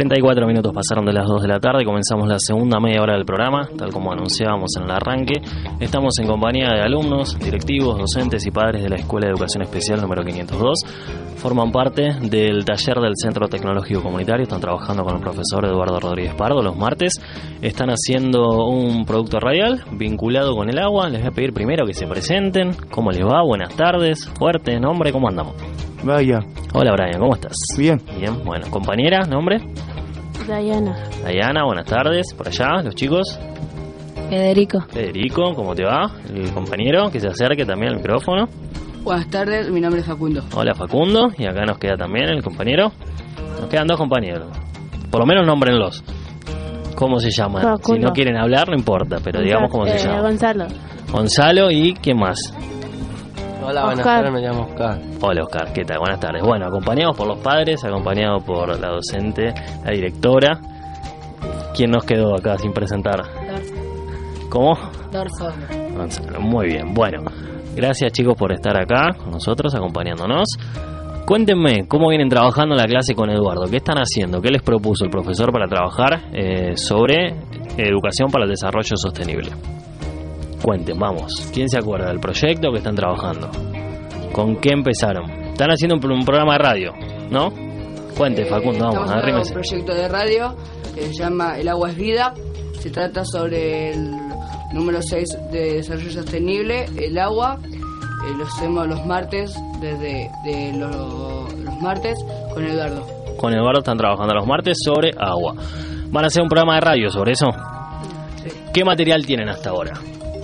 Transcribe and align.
34 0.00 0.46
minutos 0.46 0.72
pasaron 0.72 1.04
de 1.04 1.12
las 1.12 1.26
2 1.26 1.42
de 1.42 1.48
la 1.48 1.60
tarde, 1.60 1.84
comenzamos 1.84 2.26
la 2.26 2.38
segunda 2.38 2.80
media 2.80 3.02
hora 3.02 3.12
del 3.16 3.26
programa, 3.26 3.68
tal 3.76 3.92
como 3.92 4.10
anunciábamos 4.10 4.70
en 4.78 4.84
el 4.84 4.92
arranque. 4.92 5.42
Estamos 5.78 6.14
en 6.18 6.26
compañía 6.26 6.70
de 6.70 6.80
alumnos, 6.80 7.38
directivos, 7.38 7.98
docentes 7.98 8.46
y 8.46 8.50
padres 8.50 8.82
de 8.82 8.88
la 8.88 8.96
Escuela 8.96 9.26
de 9.26 9.32
Educación 9.32 9.62
Especial 9.62 10.00
número 10.00 10.24
502. 10.24 10.78
Forman 11.36 11.70
parte 11.70 12.14
del 12.18 12.64
taller 12.64 12.96
del 12.96 13.12
Centro 13.14 13.46
Tecnológico 13.48 14.02
Comunitario, 14.02 14.44
están 14.44 14.62
trabajando 14.62 15.04
con 15.04 15.16
el 15.16 15.20
profesor 15.20 15.66
Eduardo 15.66 16.00
Rodríguez 16.00 16.32
Pardo 16.32 16.62
los 16.62 16.78
martes. 16.78 17.20
Están 17.60 17.90
haciendo 17.90 18.68
un 18.68 19.04
producto 19.04 19.38
radial 19.38 19.84
vinculado 19.92 20.56
con 20.56 20.70
el 20.70 20.78
agua. 20.78 21.10
Les 21.10 21.20
voy 21.20 21.28
a 21.28 21.32
pedir 21.32 21.52
primero 21.52 21.84
que 21.84 21.92
se 21.92 22.06
presenten. 22.06 22.72
¿Cómo 22.90 23.10
les 23.10 23.22
va? 23.22 23.42
Buenas 23.42 23.76
tardes. 23.76 24.26
Fuerte, 24.38 24.80
nombre, 24.80 25.12
¿cómo 25.12 25.28
andamos? 25.28 25.56
Vaya. 26.02 26.40
Hola 26.72 26.92
Brian, 26.92 27.20
¿cómo 27.20 27.34
estás? 27.34 27.52
Bien. 27.76 28.00
Bien, 28.18 28.42
bueno. 28.44 28.66
Compañera, 28.70 29.26
nombre. 29.26 29.60
Diana. 30.58 30.96
Diana, 31.26 31.64
buenas 31.64 31.86
tardes. 31.86 32.32
Por 32.36 32.48
allá, 32.48 32.82
los 32.82 32.94
chicos. 32.94 33.38
Federico. 34.28 34.80
Federico, 34.90 35.54
¿cómo 35.54 35.74
te 35.74 35.84
va? 35.84 36.10
El 36.32 36.52
compañero 36.52 37.10
que 37.10 37.18
se 37.20 37.28
acerque 37.28 37.64
también 37.64 37.92
al 37.92 37.96
micrófono. 37.98 38.48
Buenas 39.02 39.28
tardes, 39.30 39.70
mi 39.70 39.80
nombre 39.80 40.00
es 40.02 40.06
Facundo. 40.06 40.42
Hola 40.54 40.74
Facundo, 40.74 41.30
y 41.38 41.46
acá 41.46 41.64
nos 41.64 41.78
queda 41.78 41.96
también 41.96 42.28
el 42.28 42.42
compañero. 42.42 42.92
Nos 43.60 43.68
quedan 43.68 43.86
dos 43.86 43.96
compañeros. 43.98 44.46
Por 45.10 45.20
lo 45.20 45.26
menos 45.26 45.46
nómbrenlos. 45.46 46.04
¿Cómo 46.94 47.18
se 47.18 47.30
llaman? 47.30 47.62
Facundo. 47.62 48.00
Si 48.00 48.06
no 48.06 48.12
quieren 48.12 48.36
hablar, 48.36 48.68
no 48.68 48.74
importa, 48.76 49.16
pero 49.24 49.40
digamos 49.40 49.70
cómo 49.70 49.86
se 49.86 49.96
Eh, 49.96 49.98
llaman. 50.04 50.22
Gonzalo. 50.22 50.66
Gonzalo 51.10 51.70
y 51.70 51.94
¿quién 51.94 52.18
más? 52.18 52.38
Hola, 53.70 53.84
buenas 53.84 54.04
tardes, 54.04 54.32
me 54.32 54.40
llamo 54.40 54.62
Oscar. 54.62 54.98
Hola 55.20 55.42
Oscar, 55.44 55.72
¿qué 55.72 55.84
tal? 55.84 55.98
Buenas 56.00 56.18
tardes. 56.18 56.42
Bueno, 56.42 56.66
acompañados 56.66 57.16
por 57.16 57.28
los 57.28 57.38
padres, 57.38 57.84
acompañados 57.84 58.42
por 58.42 58.80
la 58.80 58.88
docente, 58.88 59.54
la 59.84 59.92
directora. 59.92 60.58
¿Quién 61.76 61.92
nos 61.92 62.04
quedó 62.04 62.34
acá 62.34 62.58
sin 62.58 62.72
presentar? 62.72 63.22
¿Cómo? 64.48 64.72
Dorso. 65.12 65.52
Gonzalo, 65.96 66.40
muy 66.40 66.66
bien. 66.66 66.92
Bueno, 66.92 67.22
gracias 67.76 68.10
chicos 68.10 68.34
por 68.36 68.50
estar 68.50 68.76
acá 68.76 69.12
con 69.16 69.30
nosotros, 69.30 69.72
acompañándonos. 69.72 70.48
Cuéntenme 71.24 71.86
cómo 71.86 72.08
vienen 72.08 72.28
trabajando 72.28 72.74
en 72.74 72.80
la 72.80 72.88
clase 72.88 73.14
con 73.14 73.30
Eduardo. 73.30 73.70
¿Qué 73.70 73.76
están 73.76 73.98
haciendo? 73.98 74.40
¿Qué 74.42 74.50
les 74.50 74.62
propuso 74.62 75.04
el 75.04 75.12
profesor 75.12 75.52
para 75.52 75.68
trabajar 75.68 76.22
eh, 76.32 76.76
sobre 76.76 77.36
educación 77.76 78.32
para 78.32 78.46
el 78.46 78.50
desarrollo 78.50 78.96
sostenible? 78.96 79.52
Cuenten, 80.62 80.98
vamos. 80.98 81.32
¿Quién 81.52 81.68
se 81.68 81.78
acuerda 81.78 82.08
del 82.08 82.20
proyecto 82.20 82.70
que 82.70 82.78
están 82.78 82.94
trabajando? 82.94 83.50
¿Con 84.32 84.56
qué 84.56 84.70
empezaron? 84.72 85.30
Están 85.52 85.70
haciendo 85.70 85.94
un, 85.96 86.00
pro- 86.00 86.14
un 86.14 86.24
programa 86.24 86.52
de 86.54 86.58
radio, 86.58 86.92
¿no? 87.30 87.50
Cuente, 88.16 88.44
Facundo, 88.44 88.84
vamos, 88.86 88.98
Eh, 88.98 89.02
haciendo 89.04 89.22
arrímese. 89.22 89.48
un 89.50 89.54
proyecto 89.54 89.94
de 89.94 90.08
radio 90.08 90.56
que 90.94 91.02
se 91.06 91.14
llama 91.14 91.58
El 91.58 91.68
agua 91.68 91.90
es 91.90 91.96
vida. 91.96 92.34
Se 92.80 92.90
trata 92.90 93.24
sobre 93.24 93.92
el 93.92 94.10
número 94.72 95.00
6 95.02 95.28
de 95.50 95.74
desarrollo 95.76 96.10
sostenible, 96.10 96.86
el 96.98 97.18
agua. 97.18 97.58
Eh, 97.64 98.34
lo 98.36 98.44
hacemos 98.44 98.86
los 98.86 99.04
martes, 99.06 99.54
desde 99.80 100.30
de 100.44 100.72
lo- 100.74 101.48
los 101.64 101.80
martes, 101.80 102.18
con 102.52 102.64
Eduardo. 102.64 103.06
Con 103.38 103.54
Eduardo 103.54 103.78
están 103.80 103.96
trabajando 103.96 104.34
los 104.34 104.46
martes 104.46 104.76
sobre 104.84 105.10
agua. 105.18 105.54
¿Van 106.10 106.24
a 106.24 106.26
hacer 106.26 106.42
un 106.42 106.48
programa 106.48 106.74
de 106.74 106.80
radio 106.82 107.08
sobre 107.10 107.32
eso? 107.32 107.46
Sí. 108.42 108.50
¿Qué 108.74 108.84
material 108.84 109.24
tienen 109.24 109.48
hasta 109.48 109.70
ahora? 109.70 109.92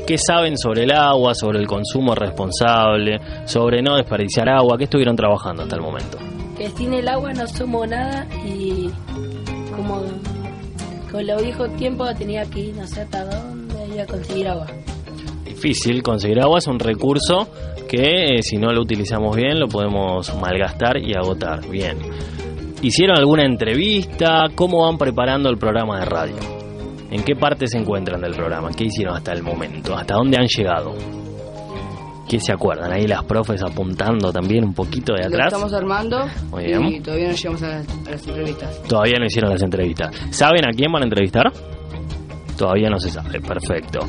¿Qué 0.06 0.19
saben 0.19 0.56
sobre 0.56 0.84
el 0.84 0.93
agua, 0.93 1.34
sobre 1.34 1.59
el 1.59 1.67
consumo 1.67 2.15
responsable, 2.15 3.19
sobre 3.44 3.83
no 3.83 3.97
desperdiciar 3.97 4.49
agua? 4.49 4.78
¿Qué 4.78 4.84
estuvieron 4.84 5.17
trabajando 5.17 5.65
hasta 5.65 5.75
el 5.75 5.83
momento? 5.83 6.19
Que 6.56 6.71
sin 6.71 6.94
el 6.94 7.09
agua 7.09 7.33
no 7.33 7.44
somos 7.49 7.89
nada 7.89 8.25
y 8.47 8.89
como 9.75 10.05
con 11.11 11.27
lo 11.27 11.43
viejo 11.43 11.69
tiempo 11.71 12.06
tenía 12.15 12.44
que 12.44 12.61
ir 12.61 12.77
no 12.77 12.87
sé 12.87 13.00
hasta 13.00 13.25
dónde 13.25 13.94
ir 13.94 14.00
a 14.00 14.06
conseguir 14.06 14.47
agua. 14.47 14.67
Difícil 15.44 16.05
conseguir 16.05 16.41
agua, 16.41 16.59
es 16.59 16.69
un 16.69 16.78
recurso 16.78 17.49
que 17.88 18.37
eh, 18.37 18.43
si 18.43 18.59
no 18.59 18.73
lo 18.73 18.83
utilizamos 18.83 19.34
bien 19.34 19.59
lo 19.59 19.67
podemos 19.67 20.33
malgastar 20.37 20.99
y 20.99 21.15
agotar. 21.15 21.69
Bien. 21.69 21.99
¿Hicieron 22.81 23.19
alguna 23.19 23.44
entrevista? 23.44 24.44
¿Cómo 24.55 24.84
van 24.84 24.99
preparando 24.99 25.50
el 25.50 25.59
programa 25.59 25.99
de 25.99 26.05
radio? 26.05 26.56
¿En 27.16 27.25
qué 27.25 27.34
parte 27.34 27.66
se 27.66 27.78
encuentran 27.78 28.21
del 28.21 28.34
programa? 28.34 28.69
¿Qué 28.77 28.84
hicieron 28.84 29.16
hasta 29.16 29.32
el 29.32 29.43
momento? 29.43 29.97
¿Hasta 29.97 30.15
dónde 30.16 30.37
han 30.37 30.47
llegado? 30.47 30.93
¿Qué 32.28 32.38
se 32.38 32.53
acuerdan? 32.53 32.93
Ahí 32.93 33.06
las 33.06 33.25
profes 33.25 33.62
apuntando 33.62 34.31
también 34.31 34.65
un 34.65 34.75
poquito 34.75 35.15
de 35.15 35.21
Lo 35.22 35.28
atrás. 35.28 35.47
estamos 35.47 35.72
armando 35.72 36.26
Muy 36.50 36.65
y 36.65 37.00
todavía 37.00 37.28
no 37.28 37.34
llegamos 37.34 37.62
a 37.62 37.69
las, 37.69 37.88
a 38.06 38.10
las 38.10 38.26
entrevistas. 38.26 38.82
Todavía 38.82 39.15
no 39.19 39.25
hicieron 39.25 39.50
las 39.50 39.62
entrevistas. 39.62 40.15
¿Saben 40.31 40.66
a 40.66 40.72
quién 40.76 40.93
van 40.93 41.05
a 41.05 41.06
entrevistar? 41.06 41.50
Todavía 42.59 42.91
no 42.91 42.99
se 42.99 43.09
sabe, 43.09 43.41
perfecto. 43.41 44.00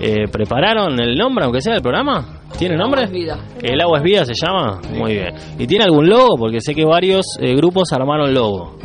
Eh, 0.00 0.26
¿Prepararon 0.32 0.98
el 0.98 1.16
nombre, 1.16 1.44
aunque 1.44 1.60
sea 1.60 1.74
del 1.74 1.82
programa? 1.82 2.40
¿Tiene 2.58 2.74
El 2.74 2.80
nombre? 2.80 3.02
agua 3.02 3.12
es 3.16 3.20
vida. 3.22 3.38
¿El 3.62 3.80
agua 3.80 3.98
es 3.98 4.04
vida 4.04 4.24
se 4.24 4.32
llama? 4.34 4.80
Muy 4.92 5.12
bien. 5.12 5.34
¿Y 5.56 5.68
tiene 5.68 5.84
algún 5.84 6.08
logo? 6.08 6.36
Porque 6.36 6.60
sé 6.60 6.74
que 6.74 6.84
varios 6.84 7.24
eh, 7.40 7.54
grupos 7.54 7.92
armaron 7.92 8.34
logo. 8.34 8.76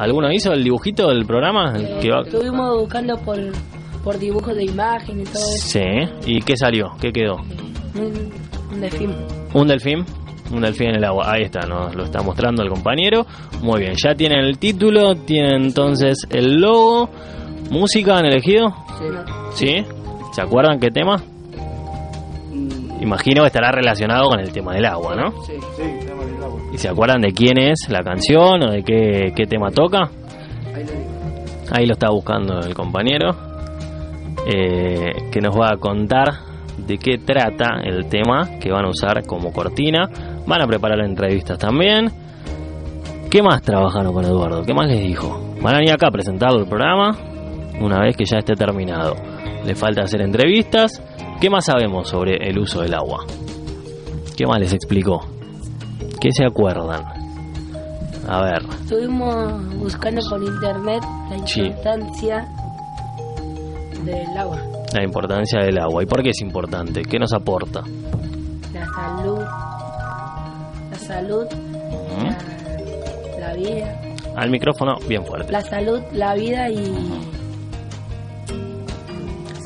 ¿Alguno 0.00 0.32
hizo 0.32 0.52
el 0.52 0.64
dibujito 0.64 1.08
del 1.08 1.26
programa? 1.26 1.74
Que 2.00 2.10
va- 2.10 2.22
Estuvimos 2.22 2.78
buscando 2.80 3.16
por, 3.18 3.38
por 4.02 4.18
dibujos 4.18 4.54
de 4.56 4.64
imagen 4.64 5.20
y 5.20 5.24
todo 5.24 5.42
eso. 5.42 5.78
Sí. 5.78 5.84
¿Y 6.26 6.40
qué 6.40 6.56
salió? 6.56 6.92
¿Qué 7.00 7.12
quedó? 7.12 7.36
Un, 7.36 8.32
un 8.72 8.80
delfín. 8.80 9.14
¿Un 9.52 9.68
delfín? 9.68 10.04
Un 10.52 10.62
delfín 10.62 10.88
en 10.88 10.96
el 10.96 11.04
agua. 11.04 11.32
Ahí 11.32 11.42
está, 11.42 11.60
nos 11.66 11.94
lo 11.94 12.04
está 12.04 12.22
mostrando 12.22 12.62
el 12.62 12.70
compañero. 12.70 13.26
Muy 13.62 13.80
bien, 13.80 13.92
ya 14.02 14.14
tienen 14.14 14.38
el 14.40 14.58
título, 14.58 15.14
tienen 15.16 15.64
entonces 15.66 16.26
el 16.30 16.60
logo. 16.60 17.10
¿Música 17.70 18.16
han 18.18 18.24
elegido? 18.26 18.74
Sí. 18.98 19.04
¿Sí? 19.66 19.84
¿Se 20.32 20.40
acuerdan 20.42 20.80
qué 20.80 20.90
tema? 20.90 21.22
Imagino 23.00 23.42
que 23.42 23.46
estará 23.46 23.70
relacionado 23.70 24.28
con 24.28 24.40
el 24.40 24.52
tema 24.52 24.74
del 24.74 24.84
agua, 24.86 25.14
¿no? 25.16 25.30
sí. 25.44 25.52
Sí. 25.76 25.99
¿Y 26.72 26.78
se 26.78 26.88
acuerdan 26.88 27.20
de 27.20 27.32
quién 27.32 27.58
es 27.58 27.88
la 27.88 28.02
canción 28.02 28.62
o 28.62 28.70
de 28.70 28.82
qué, 28.82 29.32
qué 29.34 29.46
tema 29.46 29.70
toca? 29.70 30.10
Ahí 31.72 31.86
lo 31.86 31.92
está 31.92 32.10
buscando 32.10 32.60
el 32.60 32.74
compañero, 32.74 33.30
eh, 34.46 35.12
que 35.30 35.40
nos 35.40 35.58
va 35.58 35.70
a 35.72 35.76
contar 35.76 36.50
de 36.86 36.98
qué 36.98 37.18
trata 37.18 37.80
el 37.84 38.06
tema 38.06 38.58
que 38.60 38.72
van 38.72 38.86
a 38.86 38.88
usar 38.88 39.24
como 39.26 39.52
cortina. 39.52 40.08
Van 40.46 40.62
a 40.62 40.66
preparar 40.66 41.00
entrevistas 41.00 41.58
también. 41.58 42.10
¿Qué 43.30 43.42
más 43.42 43.62
trabajaron 43.62 44.12
con 44.12 44.24
Eduardo? 44.24 44.64
¿Qué 44.64 44.74
más 44.74 44.88
les 44.88 45.02
dijo? 45.02 45.54
Van 45.62 45.74
a 45.74 45.78
venir 45.78 45.92
acá 45.92 46.08
a 46.08 46.10
presentar 46.10 46.52
el 46.54 46.66
programa 46.66 47.16
una 47.80 48.00
vez 48.00 48.16
que 48.16 48.24
ya 48.24 48.38
esté 48.38 48.54
terminado. 48.54 49.14
Le 49.64 49.74
falta 49.74 50.02
hacer 50.02 50.22
entrevistas. 50.22 51.00
¿Qué 51.40 51.48
más 51.48 51.66
sabemos 51.66 52.08
sobre 52.08 52.36
el 52.48 52.58
uso 52.58 52.82
del 52.82 52.94
agua? 52.94 53.24
¿Qué 54.36 54.46
más 54.46 54.58
les 54.58 54.72
explicó? 54.72 55.39
¿Qué 56.20 56.30
se 56.32 56.44
acuerdan? 56.44 57.02
A 58.28 58.42
ver, 58.42 58.62
Estuvimos 58.82 59.76
buscando 59.76 60.20
por 60.28 60.42
internet 60.42 61.02
la 61.30 61.46
Sí. 61.46 61.62
importancia 61.62 62.46
del 64.04 64.36
agua, 64.38 64.58
la 64.94 65.02
importancia 65.04 65.60
del 65.60 65.78
agua. 65.78 66.02
¿Y 66.02 66.06
por 66.06 66.22
qué 66.22 66.30
es 66.30 66.40
importante? 66.42 67.02
¿Qué 67.02 67.18
nos 67.18 67.32
aporta? 67.32 67.80
la 68.72 68.86
salud, 68.86 69.38
la 70.90 70.98
salud, 70.98 71.44
la, 73.38 73.48
la 73.48 73.54
vida, 73.54 74.00
Al 74.36 74.50
micrófono, 74.50 74.96
bien 75.08 75.24
fuerte. 75.24 75.50
la 75.52 75.60
salud, 75.62 76.00
la 76.12 76.34
vida 76.34 76.68
y 76.70 76.94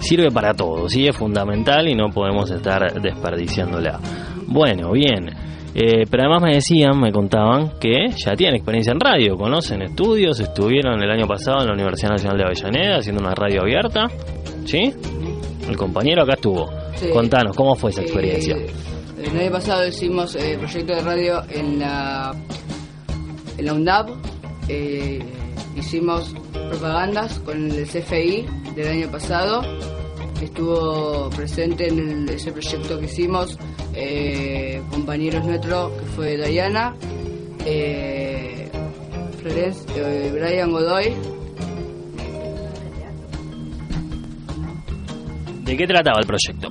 Sirve 0.01 0.31
para 0.31 0.53
todo, 0.53 0.89
sí, 0.89 1.07
es 1.09 1.17
fundamental 1.17 1.89
y 1.89 1.95
no 1.95 2.11
podemos 2.11 2.51
estar 2.51 3.01
desperdiciándola. 3.01 3.99
Bueno, 4.47 4.93
bien. 4.93 5.31
Eh, 5.75 6.05
pero 6.09 6.25
además 6.25 6.43
me 6.43 6.55
decían, 6.55 7.01
me 7.01 7.11
contaban 7.11 7.79
que 7.81 8.09
ya 8.17 8.37
tienen 8.37 8.57
experiencia 8.57 8.93
en 8.93 9.01
radio, 9.01 9.37
conocen 9.37 9.83
estudios, 9.83 10.39
estuvieron 10.39 11.03
el 11.03 11.11
año 11.11 11.27
pasado 11.27 11.63
en 11.63 11.67
la 11.67 11.73
Universidad 11.73 12.11
Nacional 12.11 12.39
de 12.39 12.45
Avellaneda 12.45 12.99
haciendo 12.99 13.23
una 13.23 13.35
radio 13.35 13.63
abierta, 13.63 14.07
¿sí? 14.65 14.95
El 15.69 15.77
compañero 15.77 16.23
acá 16.23 16.35
estuvo. 16.35 16.71
Sí. 16.95 17.09
Contanos, 17.13 17.57
¿cómo 17.57 17.75
fue 17.75 17.91
esa 17.91 18.03
experiencia? 18.03 18.57
Eh, 18.57 18.71
el 19.25 19.41
año 19.41 19.51
pasado 19.51 19.87
hicimos 19.87 20.37
eh, 20.37 20.57
proyecto 20.59 20.95
de 20.95 21.03
radio 21.03 21.43
en 21.51 21.81
la 21.81 22.33
en 23.57 23.67
la 23.67 23.73
UNDAP 23.73 24.11
eh, 24.69 25.21
hicimos 25.77 26.35
propagandas 26.53 27.39
con 27.41 27.71
el 27.71 27.87
CFI 27.87 28.47
del 28.75 28.89
año 28.89 29.11
pasado. 29.11 29.63
Estuvo 30.45 31.31
presente 31.31 31.89
en 31.89 31.99
el- 31.99 32.29
ese 32.31 32.53
proyecto 32.53 32.99
que 32.99 33.07
hicimos 33.07 33.59
eh, 33.95 34.83
compañeros 34.91 35.45
nuestros, 35.45 35.93
que 35.93 36.05
fue 36.07 36.37
Diana, 36.37 36.95
eh, 37.65 38.69
Florence, 39.41 39.87
eh, 39.97 40.31
Brian 40.33 40.71
Godoy. 40.71 41.15
¿De 45.65 45.77
qué 45.77 45.87
trataba 45.87 46.21
el 46.21 46.27
proyecto? 46.27 46.69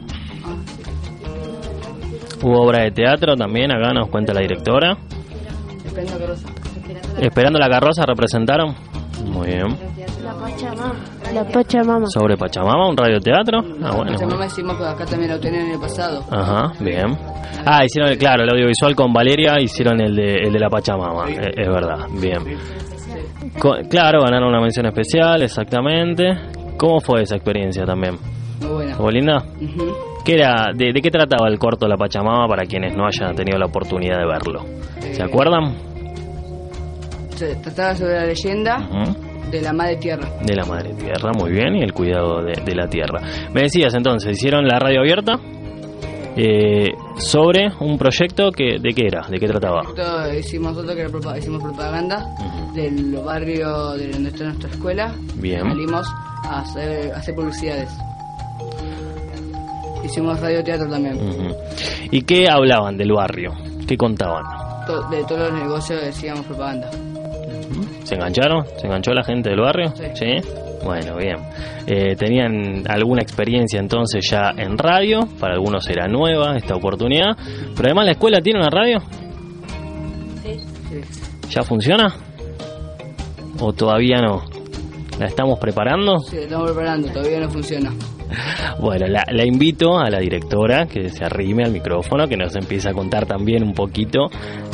Hubo 2.43 2.61
obra 2.61 2.83
de 2.83 2.91
teatro 2.91 3.35
también, 3.35 3.71
acá 3.71 3.91
nos 3.93 4.09
cuenta 4.09 4.33
la 4.33 4.41
directora. 4.41 4.97
Esperando 5.85 6.17
que 6.19 6.27
Rosa. 6.27 6.47
Esperando 7.19 7.59
la 7.59 7.69
carroza 7.69 8.05
representaron. 8.05 8.75
Muy 9.25 9.47
bien. 9.47 9.77
La 10.23 10.33
Pachamama. 10.35 10.95
La 11.33 11.43
Pachamama. 11.45 12.05
Sobre 12.07 12.37
Pachamama, 12.37 12.87
un 12.89 12.97
radioteatro. 12.97 13.59
Ah, 13.83 13.91
bueno. 13.95 14.17
Mamá 14.29 14.45
hicimos 14.45 14.77
que 14.77 14.83
acá 14.85 15.05
también 15.05 15.31
lo 15.31 15.39
tenían 15.39 15.65
en 15.65 15.71
el 15.73 15.79
pasado. 15.79 16.23
Ajá, 16.31 16.71
bien. 16.79 17.17
Ah, 17.65 17.83
hicieron, 17.85 18.11
el, 18.11 18.17
claro, 18.17 18.43
el 18.43 18.49
audiovisual 18.49 18.95
con 18.95 19.11
Valeria, 19.13 19.59
hicieron 19.59 19.99
el 20.01 20.15
de, 20.15 20.35
el 20.35 20.53
de 20.53 20.59
la 20.59 20.69
Pachamama, 20.69 21.29
eh, 21.29 21.51
es 21.57 21.67
verdad, 21.67 22.05
bien. 22.21 22.43
Claro, 23.89 24.21
ganaron 24.23 24.49
una 24.49 24.61
mención 24.61 24.85
especial, 24.87 25.41
exactamente. 25.43 26.25
¿Cómo 26.77 26.99
fue 26.99 27.21
esa 27.21 27.35
experiencia 27.35 27.85
también? 27.85 28.15
Muy 28.61 28.71
buena. 28.71 28.91
¿Estuvo 28.91 29.09
linda? 29.11 29.43
¿Qué 30.25 30.35
era, 30.35 30.67
de, 30.73 30.93
de 30.93 31.01
qué 31.01 31.11
trataba 31.11 31.47
el 31.49 31.59
corto 31.59 31.87
La 31.87 31.97
Pachamama 31.97 32.47
para 32.47 32.63
quienes 32.65 32.95
no 32.95 33.05
hayan 33.05 33.35
tenido 33.35 33.57
la 33.57 33.65
oportunidad 33.65 34.17
de 34.19 34.25
verlo? 34.25 34.61
¿Se 34.99 35.21
Eh, 35.21 35.25
acuerdan? 35.25 35.75
Se 37.35 37.55
trataba 37.57 37.95
sobre 37.95 38.13
la 38.15 38.25
leyenda 38.25 38.77
Ujú. 38.89 39.32
De 39.51 39.61
la 39.61 39.73
madre 39.73 39.97
tierra. 39.97 40.27
De 40.43 40.55
la 40.55 40.65
madre 40.65 40.93
tierra, 40.93 41.31
muy 41.37 41.51
bien, 41.51 41.75
y 41.75 41.81
el 41.83 41.93
cuidado 41.93 42.43
de, 42.43 42.53
de 42.63 42.75
la 42.75 42.87
tierra. 42.87 43.21
Me 43.53 43.61
decías 43.63 43.93
entonces, 43.93 44.31
hicieron 44.37 44.67
la 44.67 44.79
radio 44.79 45.01
abierta 45.01 45.39
eh, 46.35 46.89
sobre 47.17 47.69
un 47.79 47.97
proyecto 47.97 48.51
que, 48.51 48.79
¿de 48.79 48.89
qué 48.93 49.05
era? 49.07 49.27
¿De 49.29 49.37
qué 49.39 49.47
trataba? 49.47 49.81
Esto 49.87 50.33
hicimos 50.33 50.73
nosotros 50.73 50.95
que 50.95 51.01
era 51.03 51.37
hicimos 51.37 51.61
propaganda 51.61 52.25
del 52.73 53.15
barrio 53.17 53.91
de 53.91 54.07
donde 54.09 54.29
está 54.29 54.45
nuestra 54.45 54.69
escuela. 54.69 55.13
Bien. 55.35 55.61
Salimos 55.61 56.07
a 56.45 56.59
hacer, 56.61 57.11
a 57.13 57.17
hacer 57.17 57.35
publicidades. 57.35 57.89
Hicimos 60.03 60.39
radio 60.39 60.63
teatro 60.63 60.89
también. 60.89 61.17
¿Y 62.11 62.21
qué 62.23 62.49
hablaban 62.49 62.97
del 62.97 63.11
barrio? 63.13 63.53
¿Qué 63.87 63.95
contaban? 63.95 64.43
To- 64.87 65.07
de 65.09 65.23
todos 65.23 65.51
los 65.51 65.53
negocios 65.61 66.01
decíamos 66.01 66.45
propaganda. 66.45 66.89
¿Se 68.03 68.15
engancharon? 68.15 68.65
¿Se 68.77 68.87
enganchó 68.87 69.11
la 69.13 69.23
gente 69.23 69.49
del 69.49 69.59
barrio? 69.59 69.93
Sí. 70.13 70.37
Bueno, 70.83 71.15
bien. 71.17 71.37
Eh, 71.87 72.15
¿Tenían 72.15 72.83
alguna 72.89 73.21
experiencia 73.21 73.79
entonces 73.79 74.25
ya 74.29 74.51
en 74.57 74.77
radio? 74.77 75.21
Para 75.39 75.53
algunos 75.55 75.87
era 75.89 76.07
nueva 76.07 76.57
esta 76.57 76.75
oportunidad. 76.75 77.35
Pero 77.75 77.87
además 77.87 78.05
la 78.05 78.11
escuela 78.11 78.41
tiene 78.41 78.59
una 78.59 78.69
radio. 78.69 78.99
Sí. 80.43 80.57
¿Ya 81.49 81.63
funciona? 81.63 82.13
¿O 83.59 83.71
todavía 83.73 84.21
no? 84.21 84.43
¿La 85.19 85.27
estamos 85.27 85.59
preparando? 85.59 86.19
Sí, 86.19 86.37
estamos 86.37 86.71
preparando, 86.71 87.07
todavía 87.09 87.39
no 87.39 87.49
funciona. 87.49 87.91
Bueno, 88.79 89.07
la, 89.07 89.23
la 89.31 89.45
invito 89.45 89.97
a 89.97 90.09
la 90.09 90.19
directora 90.19 90.85
que 90.87 91.09
se 91.09 91.23
arrime 91.23 91.63
al 91.63 91.71
micrófono, 91.71 92.27
que 92.27 92.35
nos 92.35 92.55
empiece 92.55 92.89
a 92.89 92.93
contar 92.93 93.25
también 93.25 93.63
un 93.63 93.73
poquito 93.73 94.29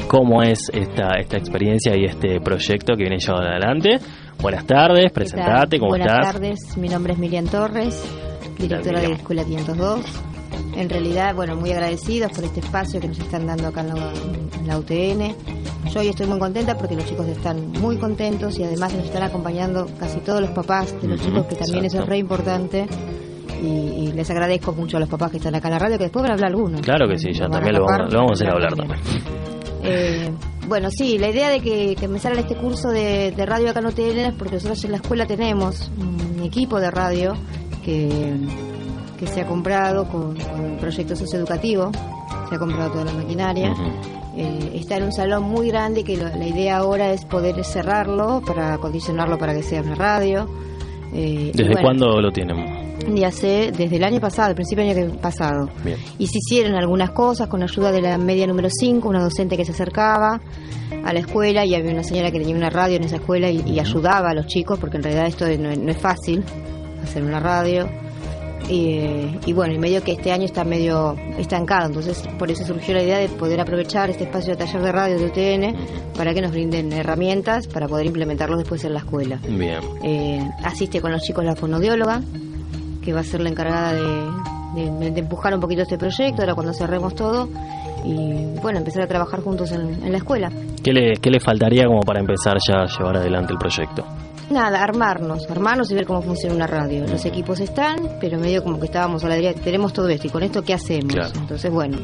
cómo 0.07 0.41
es 0.41 0.69
esta, 0.73 1.19
esta 1.19 1.37
experiencia 1.37 1.95
y 1.95 2.05
este 2.05 2.39
proyecto 2.39 2.93
que 2.95 3.03
viene 3.03 3.17
llevado 3.19 3.47
adelante. 3.47 3.99
Buenas 4.41 4.65
tardes, 4.65 5.11
presentate, 5.11 5.79
¿cómo 5.79 5.89
Buenas 5.89 6.07
estás? 6.07 6.33
tardes, 6.33 6.77
mi 6.77 6.87
nombre 6.89 7.13
es 7.13 7.19
Miriam 7.19 7.45
Torres, 7.45 8.03
directora 8.57 9.01
de 9.01 9.09
la 9.09 9.15
Escuela 9.15 9.43
502. 9.43 9.99
En 10.75 10.89
realidad, 10.89 11.35
bueno, 11.35 11.55
muy 11.55 11.71
agradecidos 11.71 12.31
por 12.31 12.43
este 12.45 12.61
espacio 12.61 12.99
que 12.99 13.07
nos 13.09 13.19
están 13.19 13.45
dando 13.45 13.67
acá 13.67 13.81
en 13.81 13.89
la, 13.89 14.13
en 14.59 14.67
la 14.67 14.77
UTN. 14.77 15.35
Yo 15.93 15.99
hoy 15.99 16.07
estoy 16.07 16.27
muy 16.27 16.39
contenta 16.39 16.77
porque 16.77 16.95
los 16.95 17.05
chicos 17.05 17.27
están 17.27 17.71
muy 17.73 17.97
contentos 17.97 18.57
y 18.59 18.63
además 18.63 18.93
nos 18.93 19.05
están 19.05 19.23
acompañando 19.23 19.87
casi 19.99 20.19
todos 20.19 20.41
los 20.41 20.51
papás 20.51 20.99
de 21.01 21.07
los 21.07 21.21
chicos, 21.21 21.45
que 21.47 21.55
también 21.55 21.85
eso 21.85 21.97
exacto. 21.97 22.03
es 22.03 22.09
re 22.09 22.17
importante. 22.17 22.87
Y, 23.61 23.65
y 24.07 24.11
les 24.13 24.29
agradezco 24.29 24.71
mucho 24.73 24.97
a 24.97 24.99
los 25.01 25.09
papás 25.09 25.31
que 25.31 25.37
están 25.37 25.53
acá 25.55 25.67
en 25.67 25.73
la 25.73 25.79
radio, 25.79 25.97
que 25.97 26.05
después 26.05 26.23
van 26.23 26.31
a 26.31 26.33
hablar 26.35 26.51
algunos. 26.51 26.81
Claro 26.81 27.07
que 27.07 27.17
sí, 27.17 27.33
ya 27.33 27.45
a 27.45 27.49
también 27.49 27.75
lo 27.75 27.85
vamos, 27.85 28.13
lo 28.13 28.19
vamos 28.19 28.31
a 28.31 28.33
hacer 28.33 28.47
van 28.47 28.53
hablar 28.55 28.73
también. 28.75 28.99
Eh, 29.83 30.31
bueno, 30.67 30.89
sí, 30.91 31.17
la 31.17 31.29
idea 31.29 31.49
de 31.49 31.59
que, 31.61 31.95
que 31.99 32.07
me 32.07 32.19
este 32.41 32.55
curso 32.55 32.89
de, 32.89 33.31
de 33.31 33.45
radio 33.45 33.69
acá 33.71 33.79
en 33.79 33.87
UTN 33.87 34.17
es 34.19 34.33
porque 34.35 34.55
nosotros 34.55 34.83
en 34.85 34.91
la 34.91 34.97
escuela 34.97 35.25
tenemos 35.25 35.91
un 35.97 36.43
equipo 36.43 36.79
de 36.79 36.91
radio 36.91 37.33
que, 37.83 38.35
que 39.17 39.27
se 39.27 39.41
ha 39.41 39.45
comprado 39.47 40.05
con, 40.07 40.35
con 40.37 40.65
el 40.65 40.77
proyecto 40.77 41.15
socioeducativo, 41.15 41.91
se 42.49 42.55
ha 42.55 42.59
comprado 42.59 42.91
toda 42.91 43.05
la 43.05 43.13
maquinaria. 43.13 43.73
Eh, 44.37 44.71
está 44.75 44.97
en 44.97 45.03
un 45.03 45.11
salón 45.11 45.43
muy 45.43 45.67
grande 45.69 46.03
que 46.03 46.15
lo- 46.17 46.29
la 46.29 46.47
idea 46.47 46.77
ahora 46.77 47.11
es 47.11 47.25
poder 47.25 47.61
cerrarlo 47.65 48.41
para 48.45 48.75
acondicionarlo 48.75 49.37
para 49.37 49.53
que 49.53 49.63
sea 49.63 49.81
una 49.81 49.95
radio. 49.95 50.47
Eh, 51.13 51.51
¿Desde 51.53 51.71
bueno, 51.73 51.81
cuándo 51.81 52.21
lo 52.21 52.31
tienen? 52.31 52.78
Ya 53.15 53.31
sé, 53.31 53.71
desde 53.75 53.95
el 53.95 54.03
año 54.03 54.19
pasado, 54.19 54.49
el 54.49 54.55
principio 54.55 54.85
del 54.85 55.09
año 55.11 55.17
pasado. 55.21 55.69
Bien. 55.83 55.97
Y 56.17 56.27
se 56.27 56.37
hicieron 56.39 56.75
algunas 56.75 57.11
cosas 57.11 57.47
con 57.47 57.63
ayuda 57.63 57.91
de 57.91 58.01
la 58.01 58.17
media 58.17 58.45
número 58.47 58.69
5, 58.71 59.07
una 59.07 59.23
docente 59.23 59.57
que 59.57 59.65
se 59.65 59.71
acercaba 59.71 60.39
a 61.03 61.13
la 61.13 61.19
escuela 61.19 61.65
y 61.65 61.75
había 61.75 61.91
una 61.91 62.03
señora 62.03 62.31
que 62.31 62.39
tenía 62.39 62.55
una 62.55 62.69
radio 62.69 62.97
en 62.97 63.03
esa 63.03 63.15
escuela 63.17 63.49
y, 63.49 63.61
y 63.65 63.79
ayudaba 63.79 64.29
a 64.31 64.33
los 64.33 64.47
chicos, 64.47 64.77
porque 64.79 64.97
en 64.97 65.03
realidad 65.03 65.27
esto 65.27 65.45
no, 65.59 65.69
es- 65.69 65.79
no 65.79 65.91
es 65.91 65.97
fácil, 65.97 66.43
hacer 67.03 67.23
una 67.23 67.39
radio. 67.39 67.87
Y, 68.69 68.99
y 69.47 69.53
bueno, 69.53 69.73
y 69.73 69.79
medio 69.79 70.03
que 70.03 70.11
este 70.11 70.31
año 70.31 70.43
está 70.45 70.63
medio 70.63 71.15
estancado, 71.39 71.87
entonces 71.87 72.21
por 72.37 72.51
eso 72.51 72.63
surgió 72.65 72.93
la 72.93 73.01
idea 73.01 73.17
de 73.17 73.27
poder 73.29 73.59
aprovechar 73.59 74.11
este 74.11 74.25
espacio 74.25 74.51
de 74.53 74.57
taller 74.57 74.81
de 74.83 74.91
radio 74.91 75.17
de 75.17 75.25
UTN 75.25 75.75
para 76.15 76.33
que 76.35 76.41
nos 76.41 76.51
brinden 76.51 76.91
herramientas 76.93 77.65
para 77.67 77.87
poder 77.87 78.05
implementarlo 78.05 78.57
después 78.57 78.83
en 78.83 78.93
la 78.93 78.99
escuela. 78.99 79.39
Bien. 79.47 79.79
Eh, 80.03 80.47
asiste 80.63 81.01
con 81.01 81.11
los 81.11 81.23
chicos 81.23 81.43
la 81.45 81.55
fonodióloga, 81.55 82.21
que 83.03 83.13
va 83.13 83.21
a 83.21 83.23
ser 83.23 83.41
la 83.41 83.49
encargada 83.49 83.93
de, 83.93 85.19
empujar 85.19 85.53
un 85.53 85.59
poquito 85.59 85.81
este 85.81 85.97
proyecto, 85.97 86.41
ahora 86.41 86.53
cuando 86.53 86.73
cerremos 86.73 87.15
todo, 87.15 87.49
y 88.03 88.45
bueno, 88.61 88.79
empezar 88.79 89.03
a 89.03 89.07
trabajar 89.07 89.41
juntos 89.41 89.71
en, 89.71 90.03
en 90.03 90.11
la 90.11 90.17
escuela. 90.17 90.51
¿Qué 90.83 90.93
le, 90.93 91.17
¿Qué 91.17 91.29
le 91.29 91.39
faltaría 91.39 91.85
como 91.85 92.01
para 92.01 92.19
empezar 92.19 92.57
ya 92.65 92.81
a 92.81 92.85
llevar 92.85 93.17
adelante 93.17 93.53
el 93.53 93.59
proyecto? 93.59 94.05
Nada, 94.49 94.83
armarnos, 94.83 95.49
armarnos 95.49 95.91
y 95.91 95.95
ver 95.95 96.05
cómo 96.05 96.21
funciona 96.21 96.55
una 96.55 96.67
radio. 96.67 97.05
Los 97.05 97.23
equipos 97.25 97.59
están, 97.59 98.17
pero 98.19 98.39
medio 98.39 98.63
como 98.63 98.79
que 98.79 98.85
estábamos 98.85 99.23
a 99.23 99.29
la 99.29 99.35
deriva, 99.35 99.53
tenemos 99.53 99.93
todo 99.93 100.09
esto, 100.09 100.27
y 100.27 100.29
con 100.31 100.41
esto, 100.41 100.63
¿qué 100.63 100.73
hacemos? 100.73 101.13
Claro. 101.13 101.33
Entonces, 101.35 101.71
bueno, 101.71 101.97